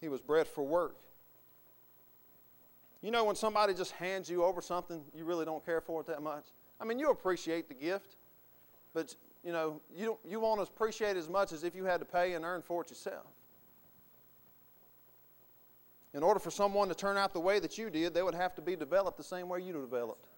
[0.00, 0.96] He was bred for work.
[3.04, 6.06] You know, when somebody just hands you over something, you really don't care for it
[6.06, 6.46] that much.
[6.80, 8.16] I mean, you appreciate the gift,
[8.94, 9.14] but
[9.44, 12.32] you know, you, you won't appreciate it as much as if you had to pay
[12.32, 13.26] and earn for it yourself.
[16.14, 18.54] In order for someone to turn out the way that you did, they would have
[18.54, 20.28] to be developed the same way you developed.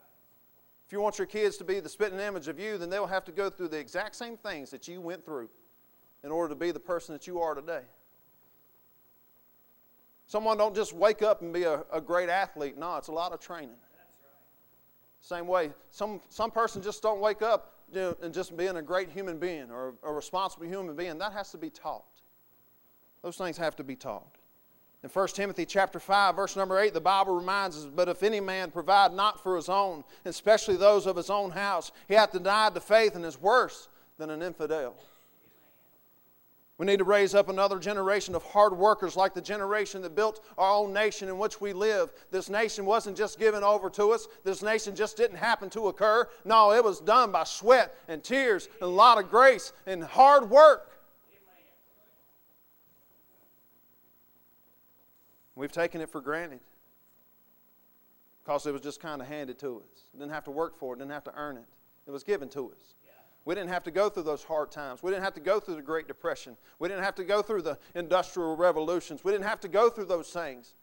[0.88, 3.24] If you want your kids to be the spitting image of you, then they'll have
[3.26, 5.50] to go through the exact same things that you went through
[6.24, 7.82] in order to be the person that you are today.
[10.26, 12.76] Someone don't just wake up and be a, a great athlete.
[12.76, 13.76] No, it's a lot of training.
[15.20, 18.82] Same way, some, some person just don't wake up you know, and just being a
[18.82, 21.18] great human being or a responsible human being.
[21.18, 22.04] That has to be taught.
[23.22, 24.36] Those things have to be taught.
[25.02, 28.40] In 1 Timothy chapter 5, verse number 8, the Bible reminds us, But if any
[28.40, 32.74] man provide not for his own, especially those of his own house, he hath denied
[32.74, 34.96] the faith and is worse than an infidel.
[36.78, 40.44] We need to raise up another generation of hard workers like the generation that built
[40.58, 42.12] our own nation in which we live.
[42.30, 46.28] This nation wasn't just given over to us, this nation just didn't happen to occur.
[46.44, 50.50] No, it was done by sweat and tears and a lot of grace and hard
[50.50, 50.92] work.
[55.54, 56.60] We've taken it for granted
[58.44, 60.02] because it was just kind of handed to us.
[60.12, 61.64] Didn't have to work for it, didn't have to earn it.
[62.06, 62.95] It was given to us.
[63.46, 65.04] We didn't have to go through those hard times.
[65.04, 66.56] We didn't have to go through the Great Depression.
[66.80, 69.22] We didn't have to go through the industrial revolutions.
[69.22, 70.74] We didn't have to go through those things.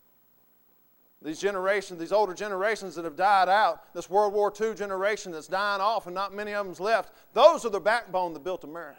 [1.22, 5.48] These generations, these older generations that have died out, this World War II generation that's
[5.48, 8.98] dying off and not many of them's left, those are the backbone that built America.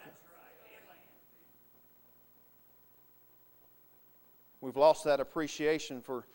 [4.60, 6.26] We've lost that appreciation for,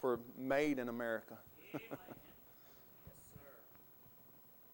[0.00, 1.36] for made in America.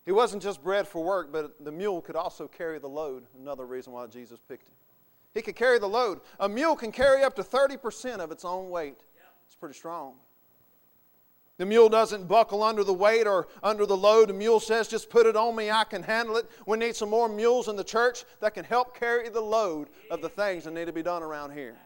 [0.05, 3.25] he wasn't just bred for work, but the mule could also carry the load.
[3.41, 4.75] Another reason why Jesus picked him.
[5.35, 6.21] He could carry the load.
[6.41, 8.99] A mule can carry up to 30% of its own weight.
[9.47, 10.15] It's pretty strong.
[11.59, 14.31] The mule doesn't buckle under the weight or under the load.
[14.31, 16.51] The mule says, just put it on me, I can handle it.
[16.67, 20.21] We need some more mules in the church that can help carry the load of
[20.21, 21.77] the things that need to be done around here.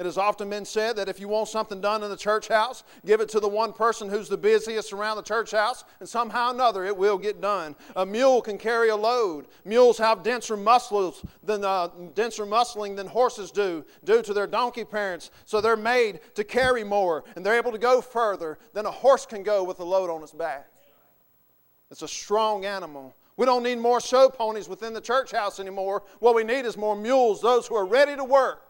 [0.00, 2.84] It has often been said that if you want something done in the church house,
[3.04, 6.48] give it to the one person who's the busiest around the church house, and somehow
[6.48, 7.76] or another it will get done.
[7.96, 9.48] A mule can carry a load.
[9.66, 14.86] Mules have denser muscles than uh, denser muscling than horses do, due to their donkey
[14.86, 15.30] parents.
[15.44, 19.26] So they're made to carry more, and they're able to go further than a horse
[19.26, 20.66] can go with a load on its back.
[21.90, 23.14] It's a strong animal.
[23.36, 26.04] We don't need more show ponies within the church house anymore.
[26.20, 28.62] What we need is more mules, those who are ready to work.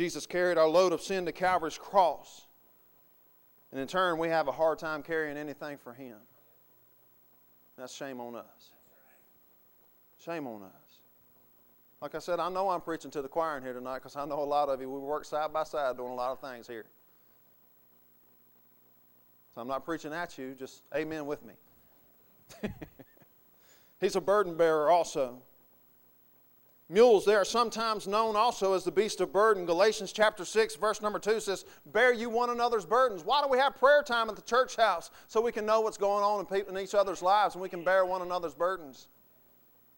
[0.00, 2.46] Jesus carried our load of sin to Calvary's cross.
[3.70, 6.16] And in turn, we have a hard time carrying anything for Him.
[7.76, 8.70] That's shame on us.
[10.24, 10.70] Shame on us.
[12.00, 14.24] Like I said, I know I'm preaching to the choir in here tonight because I
[14.24, 16.66] know a lot of you, we work side by side doing a lot of things
[16.66, 16.86] here.
[19.54, 21.52] So I'm not preaching at you, just amen with me.
[24.00, 25.42] He's a burden bearer also.
[26.92, 29.64] Mules, they are sometimes known also as the beast of burden.
[29.64, 33.24] Galatians chapter 6, verse number 2 says, Bear you one another's burdens.
[33.24, 35.12] Why do we have prayer time at the church house?
[35.28, 37.84] So we can know what's going on in, in each other's lives and we can
[37.84, 39.06] bear one another's burdens.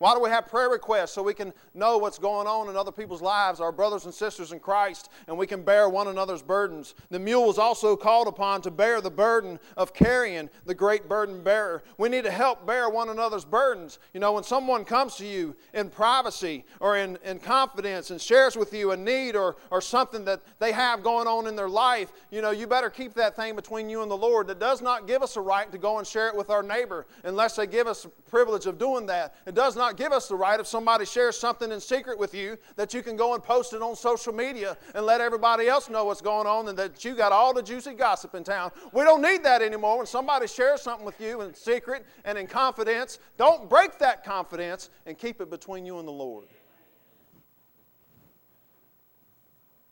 [0.03, 1.13] Why do we have prayer requests?
[1.13, 4.51] So we can know what's going on in other people's lives, our brothers and sisters
[4.51, 6.97] in Christ, and we can bear one another's burdens.
[7.11, 11.45] The mule is also called upon to bear the burden of carrying the great burden
[11.45, 11.85] bearer.
[11.99, 14.01] We need to help bear one another's burdens.
[14.13, 18.57] You know, when someone comes to you in privacy or in, in confidence and shares
[18.57, 22.11] with you a need or, or something that they have going on in their life,
[22.33, 24.49] you know, you better keep that thing between you and the Lord.
[24.49, 27.07] That does not give us a right to go and share it with our neighbor
[27.23, 29.37] unless they give us the privilege of doing that.
[29.47, 32.57] It does not give us the right if somebody shares something in secret with you
[32.77, 36.05] that you can go and post it on social media and let everybody else know
[36.05, 38.71] what's going on and that you got all the juicy gossip in town.
[38.93, 39.99] We don't need that anymore.
[39.99, 44.91] When somebody shares something with you in secret and in confidence, don't break that confidence
[45.07, 46.47] and keep it between you and the Lord.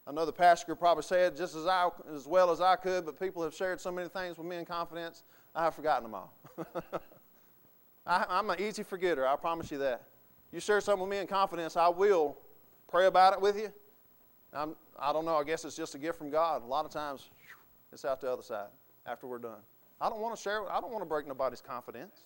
[0.06, 3.18] I know the pastor probably said just as, I, as well as I could, but
[3.20, 5.22] people have shared so many things with me in confidence,
[5.54, 6.34] I have forgotten them all.
[8.06, 10.02] I, I'm an easy forgetter, I promise you that.
[10.52, 12.36] You share something with me in confidence, I will
[12.88, 13.72] pray about it with you.
[14.52, 16.62] I'm, I don't know, I guess it's just a gift from God.
[16.62, 17.30] A lot of times,
[17.92, 18.68] it's out the other side
[19.06, 19.60] after we're done.
[20.00, 22.22] I don't want to share, I don't want to break nobody's confidence.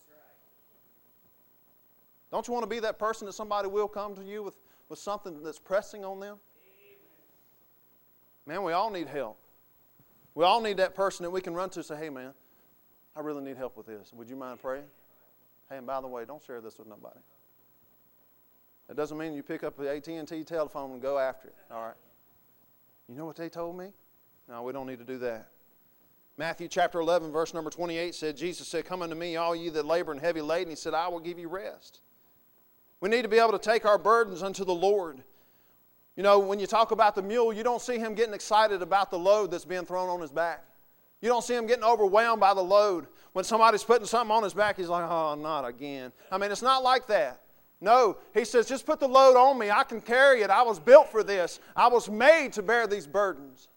[2.31, 4.57] Don't you want to be that person that somebody will come to you with,
[4.89, 6.39] with something that's pressing on them?
[8.47, 9.39] Man, we all need help.
[10.35, 12.33] We all need that person that we can run to say, hey, man,
[13.15, 14.13] I really need help with this.
[14.13, 14.85] Would you mind praying?
[15.71, 17.21] Hey, and by the way, don't share this with nobody.
[18.89, 21.55] That doesn't mean you pick up the AT&T telephone and go after it.
[21.71, 21.95] All right.
[23.09, 23.89] You know what they told me?
[24.49, 25.49] No, we don't need to do that.
[26.37, 29.87] Matthew chapter 11, verse number 28 said, Jesus said, Come unto me, all you that
[29.87, 30.71] labor and heavy laden.
[30.71, 32.01] He said, I will give you rest.
[33.01, 35.23] We need to be able to take our burdens unto the Lord.
[36.17, 39.11] You know, when you talk about the mule, you don't see him getting excited about
[39.11, 40.65] the load that's being thrown on his back.
[41.21, 43.07] You don't see him getting overwhelmed by the load.
[43.35, 46.13] When somebody's putting something on his back, he's like, oh, not again.
[46.31, 47.41] I mean, it's not like that.
[47.81, 49.73] No, he says, just put the load on me.
[49.73, 50.51] I can carry it.
[50.51, 51.59] I was built for this.
[51.75, 53.69] I was made to bear these burdens.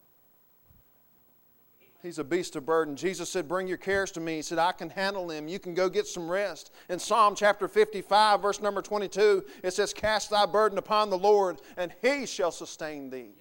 [2.00, 2.94] He's a beast of burden.
[2.94, 4.36] Jesus said, Bring your cares to me.
[4.36, 5.48] He said, I can handle them.
[5.48, 6.72] You can go get some rest.
[6.88, 11.60] In Psalm chapter 55, verse number 22, it says, Cast thy burden upon the Lord,
[11.76, 13.32] and he shall sustain thee.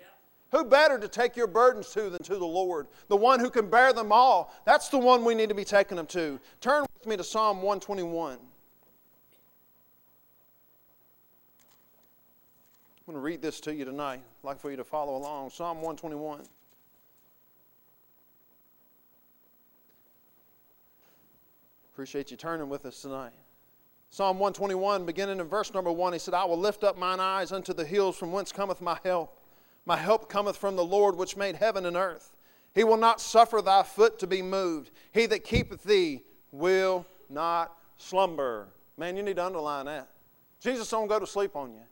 [0.52, 2.88] Who better to take your burdens to than to the Lord?
[3.10, 4.54] The one who can bear them all.
[4.66, 6.40] That's the one we need to be taking them to.
[6.62, 8.34] Turn with me to Psalm 121.
[13.08, 14.22] I'm going to read this to you tonight.
[14.22, 15.50] I'd like for you to follow along.
[15.50, 16.42] Psalm 121.
[21.94, 23.32] Appreciate you turning with us tonight.
[24.10, 27.52] Psalm 121, beginning in verse number 1, he said, I will lift up mine eyes
[27.52, 29.38] unto the hills from whence cometh my help.
[29.88, 32.36] My help cometh from the Lord which made heaven and earth.
[32.76, 34.92] He will not suffer thy foot to be moved.
[35.14, 38.68] He that keepeth thee will not slumber.
[38.98, 40.10] Man, you need to underline that.
[40.60, 41.84] Jesus don't go to sleep on you.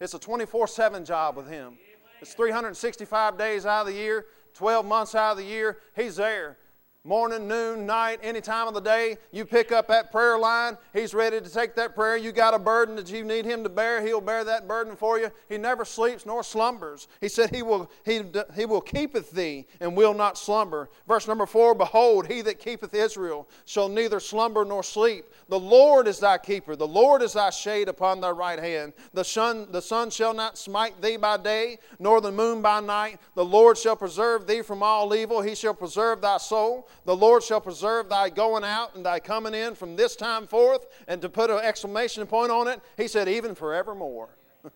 [0.00, 1.76] It's a 24 7 job with him.
[2.22, 5.80] It's 365 days out of the year, 12 months out of the year.
[5.94, 6.56] He's there.
[7.04, 10.78] Morning, noon, night, any time of the day, you pick up that prayer line.
[10.92, 12.16] He's ready to take that prayer.
[12.16, 14.06] You got a burden that you need Him to bear.
[14.06, 15.32] He'll bear that burden for you.
[15.48, 17.08] He never sleeps nor slumbers.
[17.20, 18.22] He said, He will, he,
[18.54, 20.90] he will keepeth thee and will not slumber.
[21.08, 25.24] Verse number four Behold, he that keepeth Israel shall neither slumber nor sleep.
[25.48, 26.76] The Lord is thy keeper.
[26.76, 28.92] The Lord is thy shade upon thy right hand.
[29.12, 33.18] The sun, the sun shall not smite thee by day, nor the moon by night.
[33.34, 35.42] The Lord shall preserve thee from all evil.
[35.42, 36.86] He shall preserve thy soul.
[37.04, 40.86] The Lord shall preserve thy going out and thy coming in from this time forth.
[41.08, 44.30] And to put an exclamation point on it, he said, even forevermore.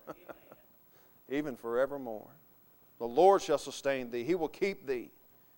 [1.29, 2.27] even forevermore.
[2.99, 4.23] The Lord shall sustain thee.
[4.23, 5.11] He will keep thee.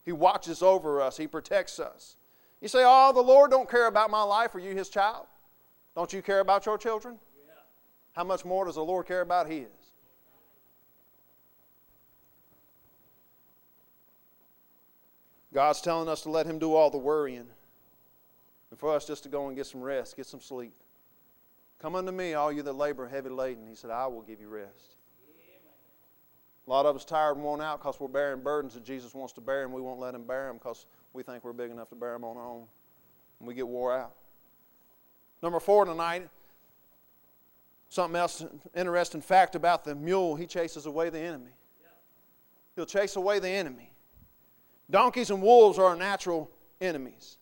[0.03, 1.17] He watches over us.
[1.17, 2.17] He protects us.
[2.61, 4.53] You say, Oh, the Lord don't care about my life.
[4.55, 5.27] Are you his child?
[5.95, 7.17] Don't you care about your children?
[8.13, 9.67] How much more does the Lord care about his?
[15.59, 17.45] God's telling us to let him do all the worrying
[18.69, 20.71] and for us just to go and get some rest, get some sleep.
[21.81, 23.67] Come unto me, all you that labor heavy laden.
[23.67, 24.95] He said, I will give you rest.
[26.65, 29.33] A lot of us tired and worn out because we're bearing burdens that Jesus wants
[29.33, 31.89] to bear, and we won't let him bear them because we think we're big enough
[31.89, 32.63] to bear them on our own.
[33.39, 34.13] And we get wore out.
[35.43, 36.29] Number four tonight,
[37.89, 41.51] something else interesting fact about the mule, he chases away the enemy.
[42.77, 43.91] He'll chase away the enemy.
[44.89, 46.49] Donkeys and wolves are our natural
[46.81, 47.37] enemies.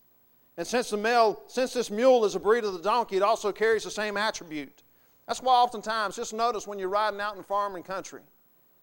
[0.58, 3.52] And since the male, since this mule is a breed of the donkey, it also
[3.52, 4.84] carries the same attribute.
[5.28, 8.22] That's why oftentimes, just notice when you're riding out in farming country,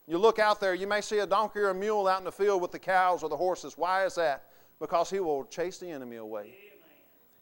[0.07, 2.33] you look out there, you may see a donkey or a mule out in the
[2.33, 3.77] field with the cows or the horses.
[3.77, 4.45] Why is that?
[4.79, 6.55] Because he will chase the enemy away.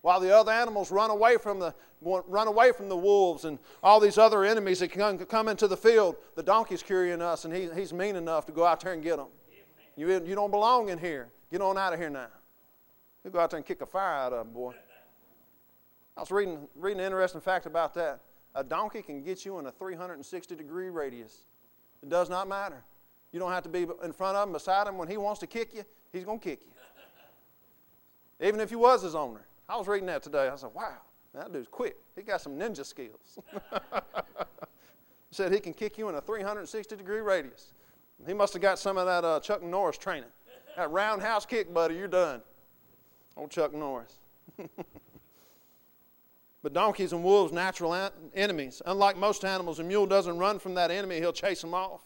[0.00, 4.00] While the other animals run away from the run away from the wolves and all
[4.00, 7.68] these other enemies that can come into the field, the donkey's carrying us, and he,
[7.76, 9.28] he's mean enough to go out there and get them.
[9.96, 11.28] You, you don't belong in here.
[11.50, 12.28] Get on out of here now.
[13.24, 14.74] You go out there and kick a fire out of them, boy.
[16.16, 18.20] I was reading, reading an interesting fact about that.
[18.54, 21.44] A donkey can get you in a 360 degree radius.
[22.02, 22.82] It does not matter.
[23.32, 24.98] You don't have to be in front of him, beside him.
[24.98, 28.46] When he wants to kick you, he's going to kick you.
[28.46, 29.46] Even if you was his owner.
[29.68, 30.48] I was reading that today.
[30.48, 30.98] I said, wow,
[31.32, 31.96] that dude's quick.
[32.14, 33.38] He got some ninja skills.
[35.30, 37.72] said he can kick you in a 360 degree radius.
[38.26, 40.30] He must have got some of that uh, Chuck Norris training.
[40.76, 42.42] That roundhouse kick, buddy, you're done.
[43.36, 44.20] Old Chuck Norris.
[46.62, 48.80] but donkeys and wolves, natural an- enemies.
[48.86, 52.02] Unlike most animals, a mule doesn't run from that enemy, he'll chase him off.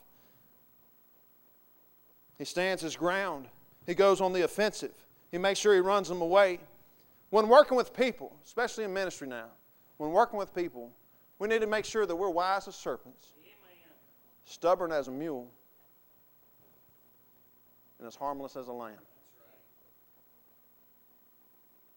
[2.38, 3.46] He stands his ground,
[3.86, 4.92] he goes on the offensive,
[5.30, 6.60] he makes sure he runs them away.
[7.30, 9.46] When working with people, especially in ministry now,
[9.96, 10.90] when working with people,
[11.38, 13.32] we need to make sure that we're wise as serpents,
[14.44, 15.48] stubborn as a mule,
[17.98, 18.94] and as harmless as a lamb.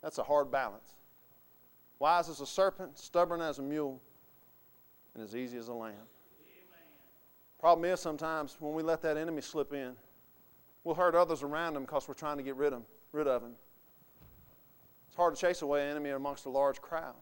[0.01, 0.95] That's a hard balance.
[1.99, 4.01] Wise as a serpent, stubborn as a mule,
[5.13, 6.07] and as easy as a lamb.
[7.59, 9.91] Problem is, sometimes when we let that enemy slip in,
[10.85, 13.43] we'll hurt others around him because we're trying to get rid of, him, rid of.
[15.07, 17.15] It's hard to chase away an enemy amongst a large crowd.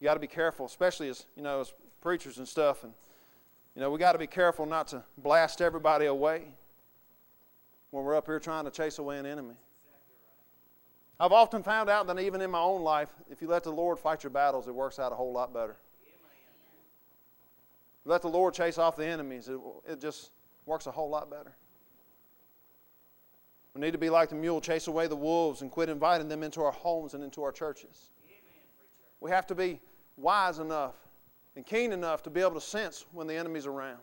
[0.00, 2.92] You got to be careful, especially as you know, as preachers and stuff, and
[3.76, 6.48] you know, we got to be careful not to blast everybody away
[7.90, 9.54] when we're up here trying to chase away an enemy.
[11.20, 13.98] I've often found out that even in my own life, if you let the Lord
[13.98, 15.76] fight your battles, it works out a whole lot better.
[18.04, 20.30] Let the Lord chase off the enemies, it, it just
[20.64, 21.54] works a whole lot better.
[23.74, 26.42] We need to be like the mule, chase away the wolves and quit inviting them
[26.42, 28.10] into our homes and into our churches.
[29.20, 29.80] We have to be
[30.16, 30.94] wise enough
[31.56, 33.98] and keen enough to be able to sense when the enemy's around.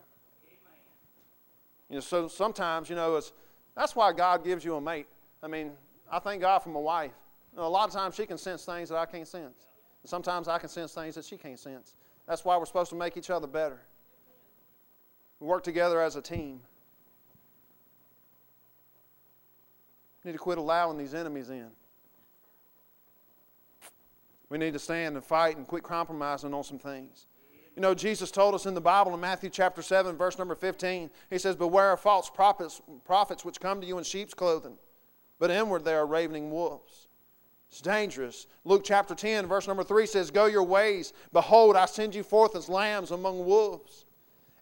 [1.88, 3.32] You know, so sometimes, you know, it's,
[3.76, 5.06] that's why God gives you a mate.
[5.42, 5.72] I mean,
[6.10, 7.12] I thank God for my wife.
[7.52, 9.66] You know, a lot of times she can sense things that I can't sense.
[10.02, 11.94] And sometimes I can sense things that she can't sense.
[12.26, 13.80] That's why we're supposed to make each other better.
[15.40, 16.60] We work together as a team.
[20.24, 21.68] We need to quit allowing these enemies in.
[24.48, 27.26] We need to stand and fight and quit compromising on some things.
[27.76, 31.10] You know, Jesus told us in the Bible in Matthew chapter 7, verse number 15,
[31.30, 34.78] He says, Beware of false prophets, prophets which come to you in sheep's clothing
[35.38, 37.08] but inward they are ravening wolves.
[37.68, 38.46] It's dangerous.
[38.64, 41.12] Luke chapter 10, verse number 3 says, Go your ways.
[41.32, 44.06] Behold, I send you forth as lambs among wolves.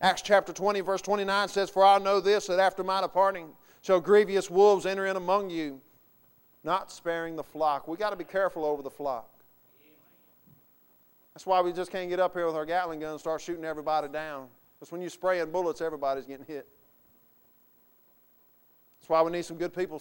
[0.01, 3.51] Acts chapter 20, verse 29 says, For I know this, that after my departing
[3.83, 5.81] shall grievous wolves enter in among you,
[6.65, 7.87] not sparing the flock.
[7.87, 9.29] we got to be careful over the flock.
[11.35, 13.65] That's why we just can't get up here with our Gatling gun and start shooting
[13.65, 14.47] everybody down.
[14.79, 16.69] Because when you're spraying bullets, everybody's getting hit.
[19.01, 20.01] That's why we need some good people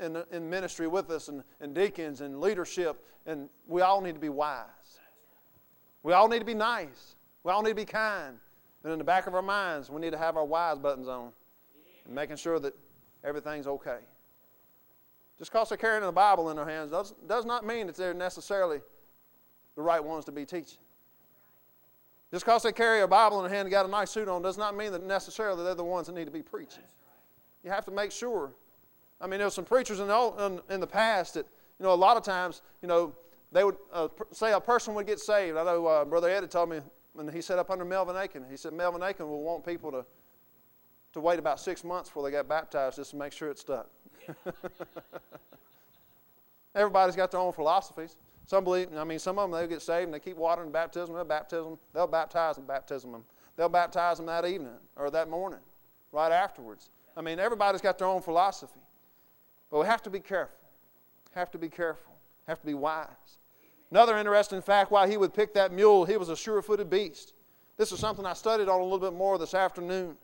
[0.00, 3.04] in, in ministry with us and, and deacons and leadership.
[3.26, 4.64] And we all need to be wise.
[6.02, 7.16] We all need to be nice.
[7.42, 8.38] We all need to be kind.
[8.84, 11.32] And in the back of our minds, we need to have our wise buttons on
[12.06, 12.74] and making sure that
[13.24, 13.98] everything's okay.
[15.38, 18.14] Just because they're carrying the Bible in their hands does, does not mean that they're
[18.14, 18.80] necessarily
[19.80, 20.78] the right ones to be teaching.
[22.30, 24.42] Just because they carry a Bible in their hand and got a nice suit on
[24.42, 26.84] does not mean that necessarily they're the ones that need to be preaching.
[27.64, 28.52] You have to make sure.
[29.22, 31.46] I mean, there's some preachers in the, in, in the past that,
[31.78, 33.14] you know, a lot of times, you know,
[33.52, 35.56] they would uh, say a person would get saved.
[35.56, 36.80] I know uh, Brother Ed told me
[37.14, 40.04] when he set up under Melvin Aiken, he said Melvin Aiken will want people to,
[41.14, 43.88] to wait about six months before they get baptized just to make sure it's stuck.
[46.74, 48.16] Everybody's got their own philosophies.
[48.50, 51.14] Some believe, I mean, some of them, they'll get saved and they keep watering baptism.
[51.14, 51.78] They'll baptism.
[51.94, 53.24] They'll baptize and baptism them.
[53.56, 55.60] They'll baptize them that evening or that morning,
[56.10, 56.90] right afterwards.
[57.16, 58.80] I mean, everybody's got their own philosophy.
[59.70, 60.58] But we have to be careful.
[61.30, 62.12] Have to be careful.
[62.48, 63.06] Have to be wise.
[63.92, 67.34] Another interesting fact why he would pick that mule, he was a sure footed beast.
[67.76, 70.16] This is something I studied on a little bit more this afternoon.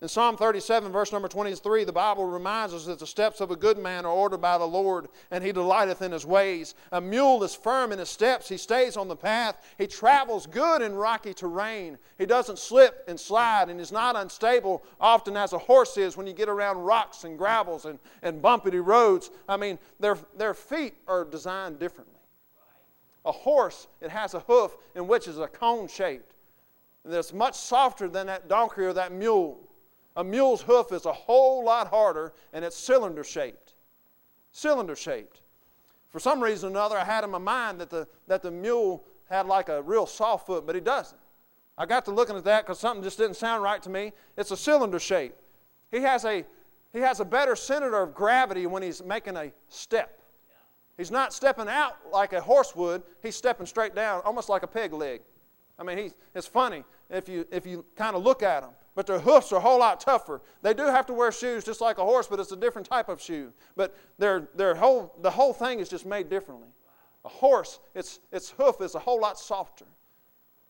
[0.00, 3.56] In Psalm 37, verse number 23, the Bible reminds us that the steps of a
[3.56, 6.76] good man are ordered by the Lord, and he delighteth in his ways.
[6.92, 8.48] A mule is firm in his steps.
[8.48, 9.60] He stays on the path.
[9.76, 11.98] He travels good in rocky terrain.
[12.16, 16.28] He doesn't slip and slide, and is not unstable, often as a horse is when
[16.28, 19.32] you get around rocks and gravels and, and bumpy roads.
[19.48, 22.14] I mean, their, their feet are designed differently.
[23.24, 26.34] A horse, it has a hoof in which is a cone shaped.
[27.02, 29.58] And it's much softer than that donkey or that mule.
[30.18, 33.74] A mule's hoof is a whole lot harder and it's cylinder shaped.
[34.50, 35.42] Cylinder shaped.
[36.08, 39.04] For some reason or another, I had in my mind that the, that the mule
[39.30, 41.20] had like a real soft foot, but he doesn't.
[41.78, 44.12] I got to looking at that because something just didn't sound right to me.
[44.36, 45.36] It's a cylinder shape.
[45.92, 46.44] He has a,
[46.92, 50.18] he has a better center of gravity when he's making a step.
[50.96, 54.66] He's not stepping out like a horse would, he's stepping straight down, almost like a
[54.66, 55.20] peg leg.
[55.78, 59.06] I mean, he's, it's funny if you, if you kind of look at them, but
[59.06, 60.40] their hoofs are a whole lot tougher.
[60.62, 63.08] They do have to wear shoes just like a horse, but it's a different type
[63.08, 63.52] of shoe.
[63.76, 66.68] But their, their whole, the whole thing is just made differently.
[67.24, 69.86] A horse, its, its hoof is a whole lot softer.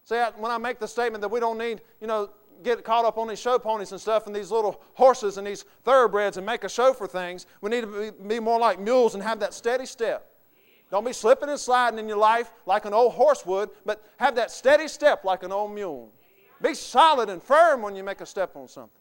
[0.05, 2.31] See, when I make the statement that we don't need, you know,
[2.63, 5.65] get caught up on these show ponies and stuff and these little horses and these
[5.85, 9.15] thoroughbreds and make a show for things, we need to be, be more like mules
[9.15, 10.27] and have that steady step.
[10.91, 14.35] Don't be slipping and sliding in your life like an old horse would, but have
[14.37, 16.11] that steady step like an old mule.
[16.63, 18.93] Be solid and firm when you make a step on something.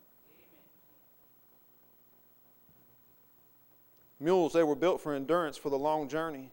[4.20, 6.52] Mules, they were built for endurance for the long journey.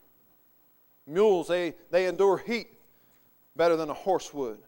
[1.07, 2.69] Mules, they, they endure heat
[3.57, 4.59] better than a horse would.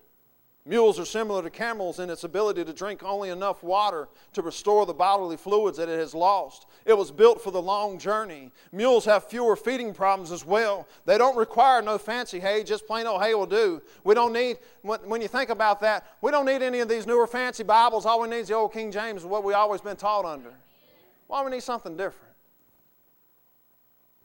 [0.69, 4.85] Mules are similar to camels in its ability to drink only enough water to restore
[4.85, 6.67] the bodily fluids that it has lost.
[6.85, 8.51] It was built for the long journey.
[8.73, 10.89] Mules have fewer feeding problems as well.
[11.05, 13.81] They don't require no fancy hay, just plain old hay will do.
[14.03, 17.29] We don't need, when you think about that, we don't need any of these newer
[17.29, 18.05] fancy Bibles.
[18.05, 20.53] All we need is the old King James, what we've always been taught under.
[21.29, 22.35] Why we need something different?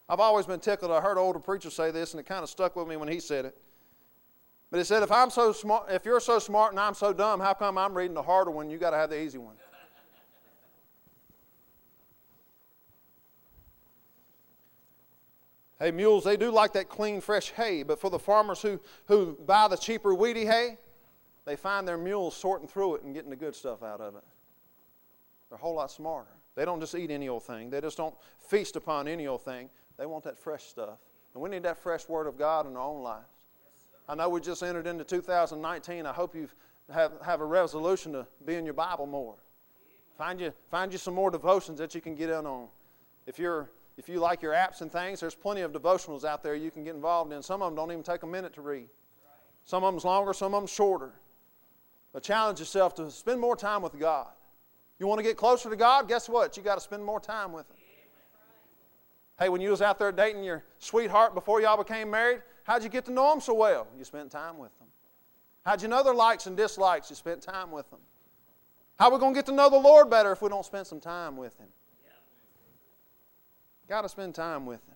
[0.08, 0.90] I've always been tickled.
[0.90, 3.20] I heard older preacher say this, and it kind of stuck with me when he
[3.20, 3.56] said it.
[4.72, 7.40] But he said, if I'm so smart, if you're so smart and I'm so dumb,
[7.40, 8.70] how come I'm reading the harder one?
[8.70, 9.54] You got to have the easy one.
[15.78, 19.36] Hey, mules, they do like that clean, fresh hay, but for the farmers who, who
[19.44, 20.78] buy the cheaper, weedy hay,
[21.44, 24.24] they find their mules sorting through it and getting the good stuff out of it.
[25.50, 26.30] They're a whole lot smarter.
[26.54, 29.68] They don't just eat any old thing, they just don't feast upon any old thing.
[29.98, 30.98] They want that fresh stuff.
[31.34, 33.26] And we need that fresh word of God in our own lives.
[34.08, 36.06] I know we just entered into 2019.
[36.06, 36.48] I hope you
[36.92, 39.36] have, have a resolution to be in your Bible more.
[40.18, 42.68] Find you, find you some more devotions that you can get in on.
[43.26, 46.54] If, you're, if you like your apps and things, there's plenty of devotionals out there
[46.54, 47.42] you can get involved in.
[47.42, 48.88] Some of them don't even take a minute to read.
[49.64, 51.12] Some of them's longer, some of them shorter.
[52.12, 54.28] But challenge yourself to spend more time with God.
[54.98, 56.08] You want to get closer to God?
[56.08, 56.56] Guess what?
[56.56, 57.76] You got to spend more time with Him.
[59.38, 62.88] Hey, when you was out there dating your sweetheart before y'all became married, How'd you
[62.88, 63.86] get to know them so well?
[63.98, 64.88] You spent time with them.
[65.64, 67.10] How'd you know their likes and dislikes?
[67.10, 68.00] You spent time with them.
[68.98, 70.86] How are we going to get to know the Lord better if we don't spend
[70.86, 71.68] some time with Him?
[73.88, 74.94] Got to spend time with Him.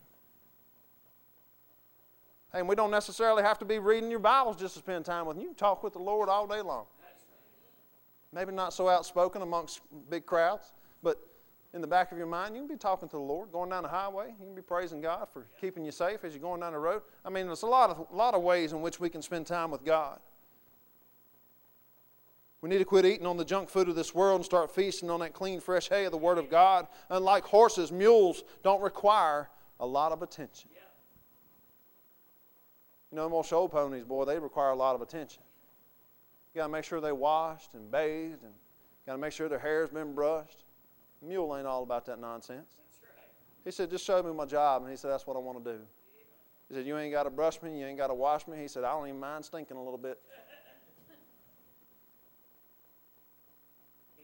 [2.52, 5.26] Hey, and we don't necessarily have to be reading your Bibles just to spend time
[5.26, 5.42] with Him.
[5.42, 6.86] You can talk with the Lord all day long.
[8.32, 11.18] Maybe not so outspoken amongst big crowds, but
[11.76, 13.82] in the back of your mind, you can be talking to the Lord, going down
[13.82, 14.34] the highway.
[14.40, 17.02] You can be praising God for keeping you safe as you're going down the road.
[17.22, 19.70] I mean, there's a lot of, lot of ways in which we can spend time
[19.70, 20.18] with God.
[22.62, 25.10] We need to quit eating on the junk food of this world and start feasting
[25.10, 26.88] on that clean, fresh hay of the Word of God.
[27.10, 30.70] Unlike horses, mules don't require a lot of attention.
[33.12, 35.42] You know, most old ponies, boy, they require a lot of attention.
[36.54, 38.54] You got to make sure they're washed and bathed, and
[39.04, 40.64] got to make sure their hair's been brushed.
[41.22, 42.76] Mule ain't all about that nonsense.
[43.64, 44.82] He said, just show me my job.
[44.82, 45.80] And he said, that's what I want to do.
[46.68, 47.78] He said, you ain't got to brush me.
[47.78, 48.58] You ain't got to wash me.
[48.58, 50.20] He said, I don't even mind stinking a little bit.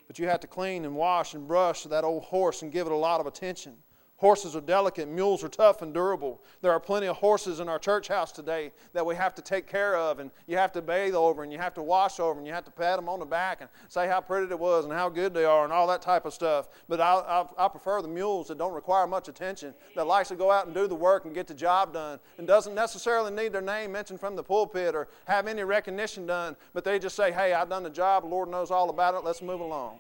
[0.07, 2.93] But you have to clean and wash and brush that old horse and give it
[2.93, 3.77] a lot of attention.
[4.23, 6.41] Horses are delicate, mules are tough and durable.
[6.61, 9.67] There are plenty of horses in our church house today that we have to take
[9.67, 12.47] care of, and you have to bathe over, and you have to wash over, and
[12.47, 14.95] you have to pat them on the back and say how pretty it was and
[14.95, 16.69] how good they are and all that type of stuff.
[16.89, 17.15] But I,
[17.59, 20.67] I, I prefer the mules that don't require much attention, that likes to go out
[20.67, 23.91] and do the work and get the job done, and doesn't necessarily need their name
[23.91, 27.69] mentioned from the pulpit or have any recognition done, but they just say, hey, I've
[27.69, 29.99] done the job, the Lord knows all about it, let's move along.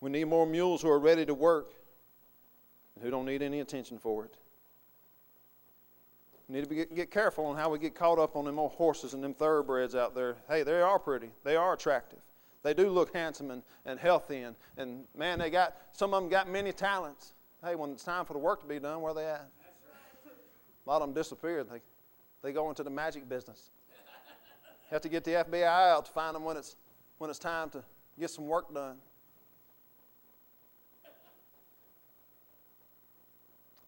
[0.00, 1.74] We need more mules who are ready to work
[2.94, 4.34] and who don't need any attention for it.
[6.48, 8.72] We need to be, get careful on how we get caught up on them old
[8.72, 10.36] horses and them thoroughbreds out there.
[10.48, 11.30] Hey, they are pretty.
[11.44, 12.18] They are attractive.
[12.62, 14.38] They do look handsome and, and healthy.
[14.40, 17.34] And, and man, they got some of them got many talents.
[17.64, 19.48] Hey, when it's time for the work to be done, where are they at?
[20.86, 21.68] A lot of them disappeared.
[21.70, 21.80] They,
[22.42, 23.70] they go into the magic business.
[24.90, 26.76] You Have to get the FBI out to find them when it's,
[27.18, 27.84] when it's time to
[28.18, 28.96] get some work done.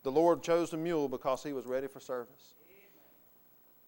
[0.03, 2.55] The Lord chose the mule because he was ready for service.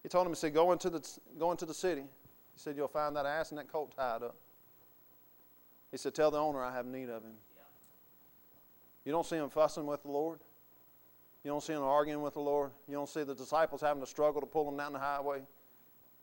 [0.01, 1.07] He told him, he said, go into the,
[1.39, 2.01] go into the city.
[2.01, 4.35] He said, you'll find that ass and that colt tied up.
[5.91, 7.33] He said, tell the owner I have need of him.
[9.03, 10.39] You don't see him fussing with the Lord.
[11.43, 12.71] You don't see him arguing with the Lord.
[12.87, 15.41] You don't see the disciples having to struggle to pull him down the highway.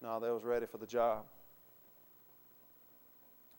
[0.03, 1.25] No, they was ready for the job.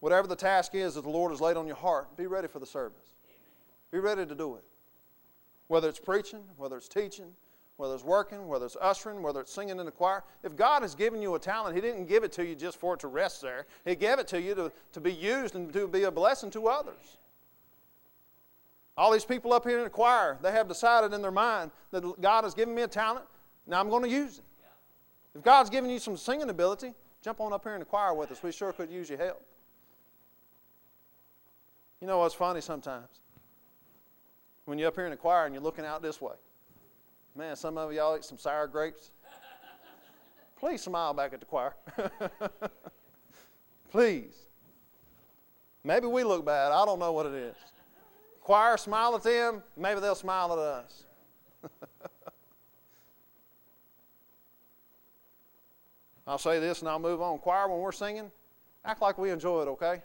[0.01, 2.59] Whatever the task is that the Lord has laid on your heart, be ready for
[2.59, 3.13] the service.
[3.91, 4.63] Be ready to do it.
[5.67, 7.33] Whether it's preaching, whether it's teaching,
[7.77, 10.23] whether it's working, whether it's ushering, whether it's singing in the choir.
[10.43, 12.93] If God has given you a talent, He didn't give it to you just for
[12.93, 13.65] it to rest there.
[13.85, 16.67] He gave it to you to, to be used and to be a blessing to
[16.67, 17.17] others.
[18.95, 22.21] All these people up here in the choir, they have decided in their mind that
[22.21, 23.25] God has given me a talent,
[23.65, 24.43] now I'm going to use it.
[25.35, 26.93] If God's given you some singing ability,
[27.23, 28.43] jump on up here in the choir with us.
[28.43, 29.43] We sure could use your help.
[31.99, 33.07] You know what's funny sometimes?
[34.65, 36.35] When you're up here in the choir and you're looking out this way.
[37.35, 39.11] Man, some of y'all eat some sour grapes.
[40.57, 41.75] Please smile back at the choir.
[43.91, 44.33] Please.
[45.83, 46.71] Maybe we look bad.
[46.71, 47.55] I don't know what it is.
[48.41, 49.61] Choir, smile at them.
[49.75, 51.05] Maybe they'll smile at us.
[56.25, 57.39] I'll say this and I'll move on.
[57.39, 58.31] Choir, when we're singing,
[58.85, 60.01] act like we enjoy it, okay?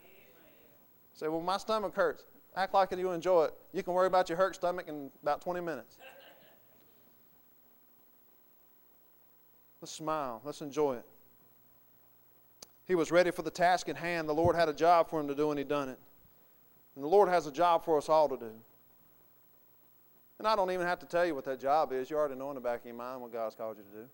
[1.13, 2.25] Say, well, my stomach hurts.
[2.57, 3.55] Act like you enjoy it.
[3.73, 5.99] You can worry about your hurt stomach in about 20 minutes.
[9.81, 10.41] Let's smile.
[10.45, 11.05] Let's enjoy it.
[12.85, 14.29] He was ready for the task at hand.
[14.29, 15.99] The Lord had a job for him to do, and he done it.
[16.97, 18.51] And the Lord has a job for us all to do.
[20.39, 22.11] And I don't even have to tell you what that job is.
[22.11, 24.09] You already know in the back of your mind what God's called you to do.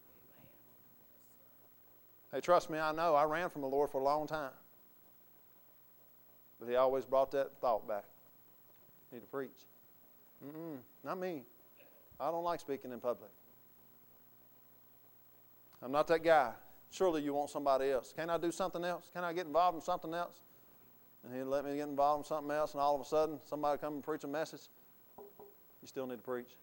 [2.33, 3.15] Hey, trust me, I know.
[3.15, 4.51] I ran from the Lord for a long time.
[6.59, 8.05] But He always brought that thought back
[9.15, 9.69] need to preach.
[10.45, 11.43] Mm-mm, not me.
[12.19, 13.31] I don't like speaking in public.
[15.81, 16.53] I'm not that guy.
[16.91, 18.13] Surely you want somebody else.
[18.15, 19.11] Can I do something else?
[19.13, 20.41] Can I get involved in something else?
[21.25, 23.79] And he'd let me get involved in something else, and all of a sudden, somebody
[23.79, 24.69] come and preach a message.
[25.17, 26.57] You still need to preach.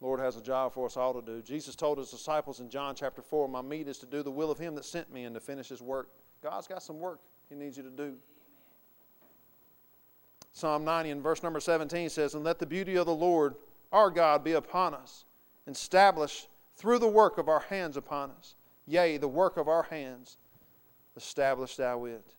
[0.00, 1.40] Lord has a job for us all to do.
[1.40, 4.50] Jesus told his disciples in John chapter 4, My meat is to do the will
[4.50, 6.10] of him that sent me and to finish his work.
[6.42, 8.16] God's got some work he needs you to do.
[10.54, 13.56] Psalm 90 and verse number 17 says, And let the beauty of the Lord
[13.92, 15.24] our God be upon us,
[15.66, 16.46] establish
[16.76, 18.54] through the work of our hands upon us.
[18.86, 20.38] Yea, the work of our hands,
[21.16, 22.34] establish thou it.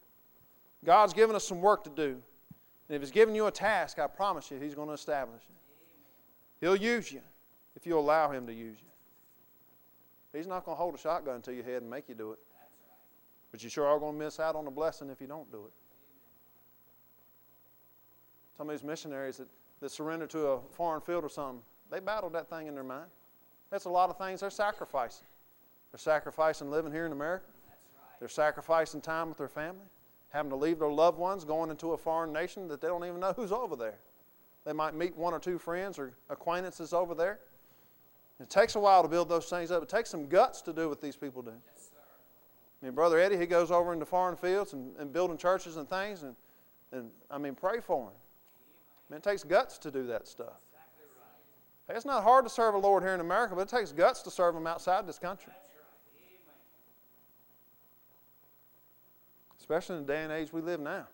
[0.86, 2.22] God's given us some work to do.
[2.88, 6.66] And if He's given you a task, I promise you, He's going to establish it.
[6.66, 7.22] He'll use you
[7.76, 10.38] if you allow Him to use you.
[10.38, 12.39] He's not going to hold a shotgun to your head and make you do it.
[13.51, 15.66] But you sure are going to miss out on the blessing if you don't do
[15.66, 15.74] it.
[18.57, 19.47] Some of these missionaries that,
[19.81, 23.09] that surrender to a foreign field or something, they battled that thing in their mind.
[23.69, 25.27] That's a lot of things they're sacrificing.
[25.91, 27.45] They're sacrificing living here in America.
[28.19, 29.85] They're sacrificing time with their family,
[30.29, 33.19] having to leave their loved ones, going into a foreign nation that they don't even
[33.19, 33.99] know who's over there.
[34.65, 37.39] They might meet one or two friends or acquaintances over there.
[38.39, 39.83] It takes a while to build those things up.
[39.83, 41.51] It takes some guts to do what these people do.
[41.51, 45.89] I mean, Brother Eddie, he goes over into foreign fields and, and building churches and
[45.89, 46.35] things, and,
[46.91, 48.13] and I mean, pray for him.
[49.11, 50.59] It takes guts to do that stuff.
[51.87, 54.21] Hey, it's not hard to serve the Lord here in America, but it takes guts
[54.23, 55.53] to serve Him outside this country.
[59.59, 61.07] Especially in the day and age we live now.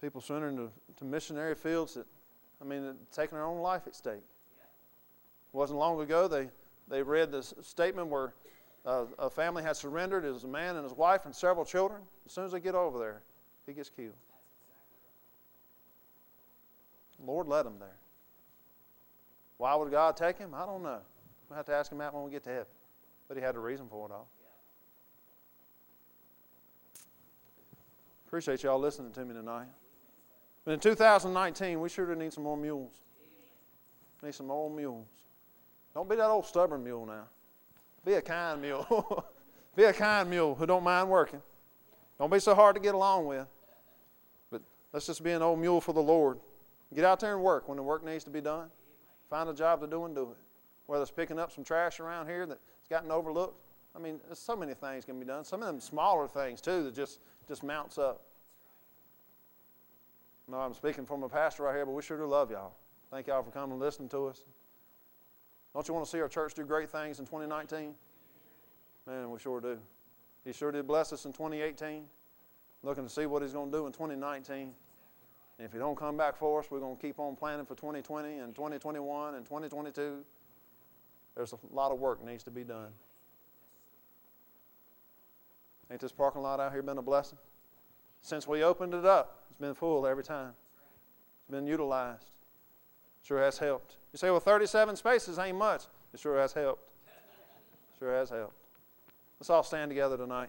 [0.00, 2.06] People surrendering to, to missionary fields that,
[2.60, 4.14] I mean, taking their own life at stake.
[4.16, 6.48] It wasn't long ago they,
[6.88, 8.34] they read this statement where
[8.84, 10.24] uh, a family had surrendered.
[10.24, 12.02] It was a man and his wife and several children.
[12.26, 13.22] As soon as they get over there,
[13.72, 14.12] he gets killed.
[17.24, 17.88] Lord let him there.
[19.56, 20.54] Why would God take him?
[20.54, 20.98] I don't know.
[21.48, 22.66] We'll have to ask him that when we get to heaven.
[23.28, 24.28] But he had a reason for it all.
[28.26, 29.68] Appreciate y'all listening to me tonight.
[30.64, 33.00] But in 2019, we sure do need some more mules.
[34.22, 35.08] Need some more mules.
[35.94, 37.24] Don't be that old stubborn mule now.
[38.04, 39.26] Be a kind mule.
[39.76, 41.40] be a kind mule who don't mind working.
[42.18, 43.46] Don't be so hard to get along with.
[44.92, 46.38] Let's just be an old mule for the Lord.
[46.94, 48.68] Get out there and work when the work needs to be done.
[49.30, 50.36] Find a job to do and do it.
[50.86, 53.58] Whether it's picking up some trash around here that's gotten overlooked.
[53.96, 55.44] I mean, there's so many things can be done.
[55.44, 58.22] Some of them smaller things too that just just mounts up.
[60.48, 62.72] No, I'm speaking from a pastor right here, but we sure do love y'all.
[63.10, 64.44] Thank y'all for coming and listening to us.
[65.74, 67.94] Don't you want to see our church do great things in 2019?
[69.06, 69.78] Man, we sure do.
[70.44, 72.04] He sure did bless us in 2018.
[72.82, 74.56] Looking to see what he's going to do in 2019.
[74.58, 74.72] And
[75.58, 78.38] if he don't come back for us, we're going to keep on planning for 2020
[78.38, 80.24] and 2021 and 2022.
[81.36, 82.90] There's a lot of work needs to be done.
[85.90, 87.38] Ain't this parking lot out here been a blessing?
[88.22, 90.52] Since we opened it up, it's been full every time.
[91.42, 92.30] It's been utilized.
[93.22, 93.96] Sure has helped.
[94.12, 95.84] You say, well, 37 spaces ain't much.
[96.12, 96.88] It sure has helped.
[97.98, 98.54] Sure has helped.
[99.38, 100.48] Let's all stand together tonight.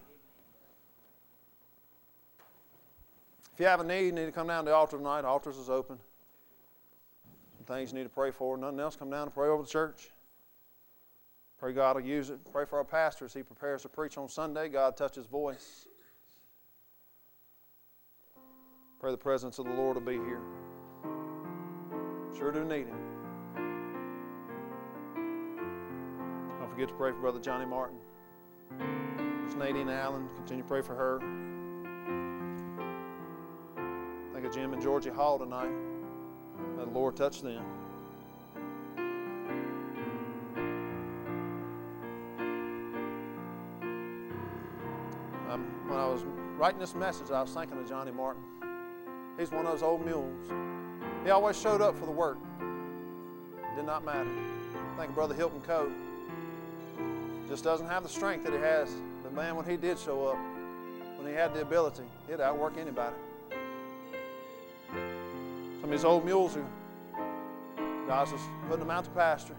[3.54, 5.22] If you have a need, you need to come down to the altar tonight.
[5.22, 5.96] The altars is open.
[7.56, 8.56] Some things you need to pray for.
[8.56, 10.10] Nothing else, come down and pray over the church.
[11.60, 12.40] Pray God will use it.
[12.50, 14.68] Pray for our pastor as he prepares to preach on Sunday.
[14.68, 15.86] God touch his voice.
[18.98, 20.40] Pray the presence of the Lord will be here.
[22.36, 22.98] Sure do need him.
[26.58, 27.98] Don't forget to pray for Brother Johnny Martin.
[28.78, 30.28] There's Nadine Allen.
[30.34, 31.53] Continue to pray for her.
[34.54, 35.72] Jim and Georgie Hall tonight.
[36.76, 37.64] May the Lord touch them.
[45.50, 46.22] Um, when I was
[46.56, 48.44] writing this message, I was thinking of Johnny Martin.
[49.36, 50.48] He's one of those old mules.
[51.24, 52.38] He always showed up for the work.
[53.74, 54.30] Did not matter.
[54.94, 55.90] I think of Brother Hilton Coe.
[57.48, 58.88] Just doesn't have the strength that he has.
[59.24, 60.38] But man, when he did show up,
[61.18, 63.16] when he had the ability, he'd outwork anybody.
[65.84, 66.64] Some of these old mules who
[68.06, 69.54] God's just putting them out to pasture.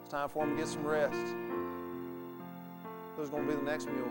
[0.00, 1.16] It's time for them to get some rest.
[3.16, 4.08] Who's going to be the next mule?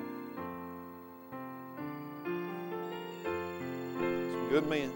[4.03, 4.91] Some good men.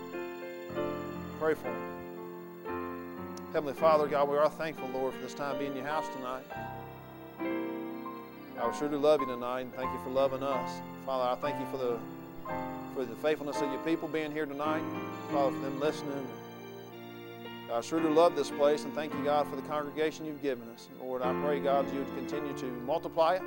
[1.39, 3.47] Pray for them.
[3.53, 6.43] Heavenly Father, God, we are thankful, Lord, for this time being in your house tonight.
[8.59, 10.81] I would sure do love you tonight and thank you for loving us.
[11.05, 11.97] Father, I thank you for the
[12.93, 14.83] for the faithfulness of your people being here tonight.
[15.31, 16.27] Father, for them listening.
[17.71, 20.67] I sure do love this place and thank you, God, for the congregation you've given
[20.69, 20.89] us.
[20.99, 23.43] Lord, I pray, God, you would continue to multiply it.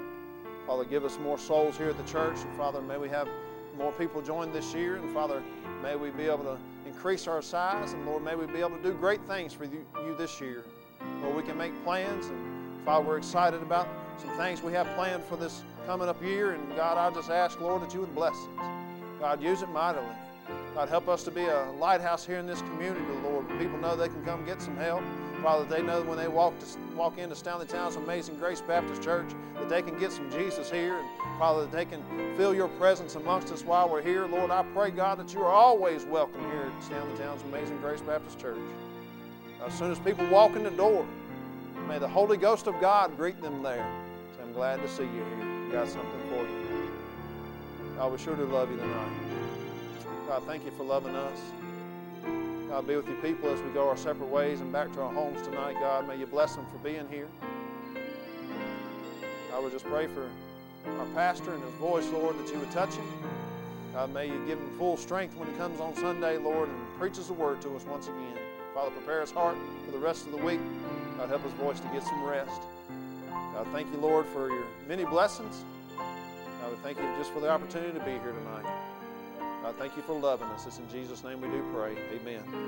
[0.64, 2.38] Father, give us more souls here at the church.
[2.40, 3.28] And Father, may we have
[3.76, 4.94] more people join this year.
[4.94, 5.42] And Father,
[5.82, 6.56] may we be able to
[6.86, 7.94] increase our size.
[7.94, 9.84] And Lord, may we be able to do great things for you,
[10.16, 10.62] this year.
[11.20, 12.26] Lord, we can make plans.
[12.26, 16.52] And Father, we're excited about some things we have planned for this coming up year.
[16.52, 19.18] And God, I just ask, Lord, that you would bless it.
[19.18, 20.06] God, use it mightily.
[20.74, 23.46] God, help us to be a lighthouse here in this community, Lord.
[23.58, 25.02] People know they can come get some help.
[25.42, 26.66] Father, they know when they walk to,
[26.96, 30.96] walk into Stanley Town's Amazing Grace Baptist Church that they can get some Jesus here.
[30.96, 32.02] And Father, that they can
[32.38, 34.26] feel your presence amongst us while we're here.
[34.26, 38.00] Lord, I pray, God, that you are always welcome here at Stanley Town's Amazing Grace
[38.00, 38.56] Baptist Church.
[39.66, 41.06] As soon as people walk in the door,
[41.86, 43.86] may the Holy Ghost of God greet them there.
[44.42, 45.68] I'm glad to see you here.
[45.70, 46.92] Got something for you.
[47.98, 49.21] God, we sure do love you tonight.
[50.28, 51.38] God, thank you for loving us.
[52.68, 55.12] God, be with your people as we go our separate ways and back to our
[55.12, 56.08] homes tonight, God.
[56.08, 57.28] May you bless them for being here.
[59.52, 60.30] I would just pray for
[60.98, 63.06] our pastor and his voice, Lord, that you would touch him.
[63.92, 67.26] God, may you give him full strength when he comes on Sunday, Lord, and preaches
[67.26, 68.38] the word to us once again.
[68.74, 70.60] Father, prepare his heart for the rest of the week.
[71.18, 72.62] God, help his voice to get some rest.
[73.52, 75.62] God, thank you, Lord, for your many blessings.
[75.98, 78.81] God, we thank you just for the opportunity to be here tonight.
[79.62, 80.66] God, thank you for loving us.
[80.66, 81.96] It's in Jesus' name we do pray.
[82.16, 82.62] Amen.